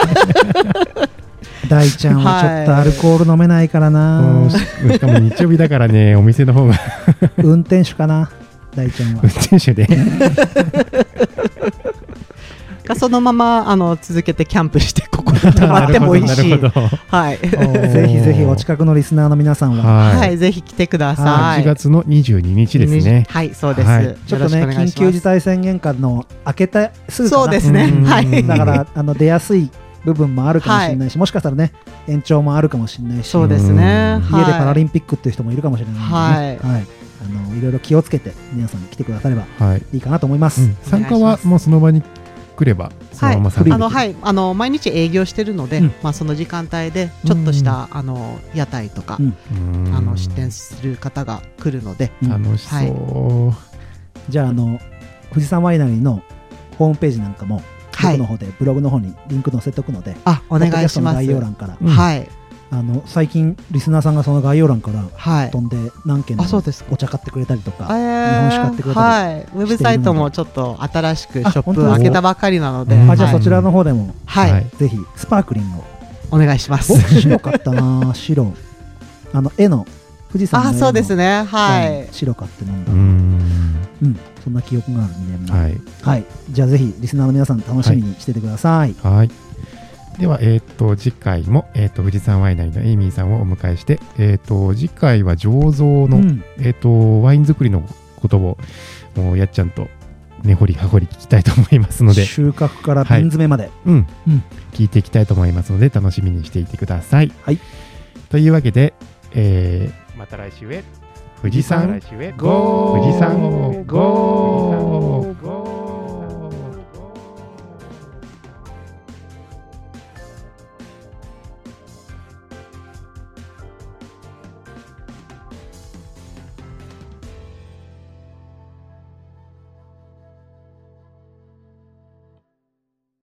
[1.71, 6.75] 大ちゃんはちょっとアルコール飲めないからな、しかも日曜日だからね お店の方が。
[7.39, 8.29] 運転手かな
[8.75, 9.21] 大ちゃんは。
[9.23, 9.87] 運転手で
[12.95, 16.51] かそのままあの続けてキャンプしてここに泊まってもいいし、
[17.09, 21.63] はい、 ぜひぜひお近くのリスナーの皆さんは、 はい、はい、ぜひ来てください。
[21.63, 23.27] 8月の22日ですね。
[23.29, 23.89] はい、そうです。
[23.89, 27.93] はい、ちょっとね緊急事態宣言下の明けたすぐそうですね。
[28.05, 28.47] はい。
[28.47, 29.71] だからあの出やすい
[30.05, 31.11] 部分もあるかもしれない。
[31.11, 31.73] し、はい、もしかしたらね
[32.09, 33.29] 延長もあるかもしれないし。
[33.29, 34.21] そうですね。
[34.31, 36.87] 家でパラリンピックっていう人もいるかもしれないので、ね、はい、はい、
[37.23, 39.45] あのいろいろ気をつけて皆さん来てくだされば
[39.93, 39.99] い。
[39.99, 42.03] いかなと思います、はいうん、参加はもうその場に
[42.61, 44.17] 来ればはい、あのはい。
[44.21, 49.21] あの毎日営業してるので、うん、まあその時間帯でちょっとした、あの屋台とか、あ
[50.01, 53.55] の出店する方が来るので、楽しそう、は
[54.29, 54.79] い、じゃああの
[55.31, 56.23] 富士山ワイナリーの
[56.79, 57.63] ホームページなんかも
[58.03, 61.15] 僕の方でブログの方にリンク載せておくので、あお願いします。
[61.17, 62.29] 概要欄から、はい
[62.73, 75.85] あの最近リスナーさんがその概要欄から飛んで何件もお茶買ってくれたりとか、日本酒買ってくれたり、はい、ウェブサイトもちょっと新しくショップ開けたばかりなので、あじゃあそちらの方でも、はい、ぜひスパークリングを。
[76.33, 76.93] お願いします。
[76.93, 78.13] 僕白かったな。
[78.15, 78.53] 白。
[79.33, 79.85] あの絵の
[80.33, 81.45] 富士山のあそうですね。
[81.45, 82.09] はい。
[82.13, 82.93] 白かって飲んだ。
[82.93, 84.19] うん。
[84.45, 88.95] そんな記憶がある2年前はい、はい、じゃあぜひリスナーの皆さん楽しみにしててください。
[89.03, 89.50] はい
[90.19, 97.83] では、えっ、ー、と、次回も、えっ、ー、と、富士山ワイナリーのエイミーさんをお迎えして、えっ、ー、と、次回は醸造の、うん、えっ、と、ワイン作りの
[98.17, 98.59] ことを、
[99.17, 99.89] もうやっちゃんと
[100.45, 107.33] 根掘り葉掘り聞きたいと思いますので収穫から瓶詰めまで、はい、うん、うん、聞いていきたいと思いますので楽しみにしていてください。
[107.43, 107.59] はい、
[108.29, 108.95] というわけで、
[109.33, 110.83] えー、また来週へ。
[111.43, 111.99] 富士山
[112.37, 113.01] ゴー。
[113.01, 113.41] 富士山